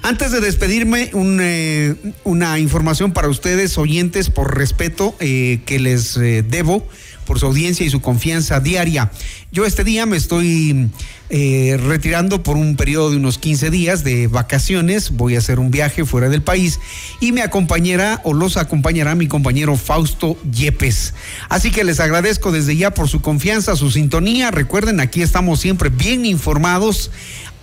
[0.02, 6.44] antes de despedirme, eh, una información para ustedes, oyentes, por respeto eh, que les eh,
[6.48, 6.86] debo
[7.26, 9.10] por su audiencia y su confianza diaria.
[9.52, 10.88] Yo este día me estoy
[11.28, 15.70] eh, retirando por un periodo de unos 15 días de vacaciones, voy a hacer un
[15.70, 16.80] viaje fuera del país
[17.20, 21.12] y me acompañará o los acompañará mi compañero Fausto Yepes.
[21.50, 24.50] Así que les agradezco desde ya por su confianza, su sintonía.
[24.50, 27.10] Recuerden, aquí estamos siempre bien informados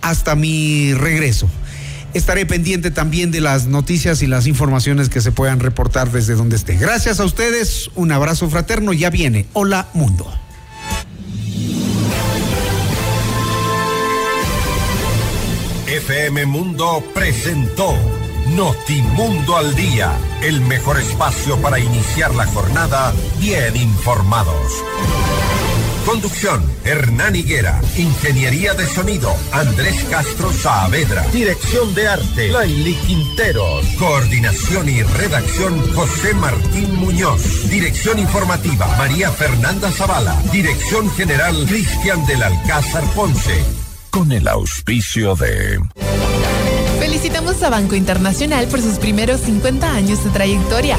[0.02, 1.48] hasta mi regreso.
[2.14, 6.54] Estaré pendiente también de las noticias y las informaciones que se puedan reportar desde donde
[6.56, 6.76] esté.
[6.76, 9.46] Gracias a ustedes, un abrazo fraterno, ya viene.
[9.52, 10.32] Hola Mundo.
[15.86, 17.94] FM Mundo presentó
[18.56, 20.12] Notimundo al Día,
[20.42, 24.72] el mejor espacio para iniciar la jornada bien informados.
[26.04, 27.80] Conducción, Hernán Higuera.
[27.96, 31.22] Ingeniería de sonido, Andrés Castro Saavedra.
[31.32, 33.86] Dirección de arte, Laili Quinteros.
[33.98, 37.68] Coordinación y redacción, José Martín Muñoz.
[37.70, 40.40] Dirección informativa, María Fernanda Zavala.
[40.52, 43.64] Dirección general, Cristian del Alcázar Ponce.
[44.10, 45.80] Con el auspicio de...
[47.00, 50.98] Felicitamos a Banco Internacional por sus primeros 50 años de trayectoria.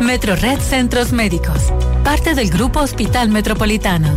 [0.00, 1.72] Metrored Centros Médicos,
[2.02, 4.08] parte del Grupo Hospital Metropolitano.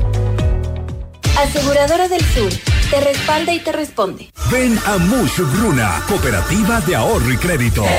[1.37, 2.51] Aseguradora del Sur,
[2.89, 4.31] te respalda y te responde.
[4.49, 7.83] Ven a Mush Gruna, Cooperativa de Ahorro y Crédito.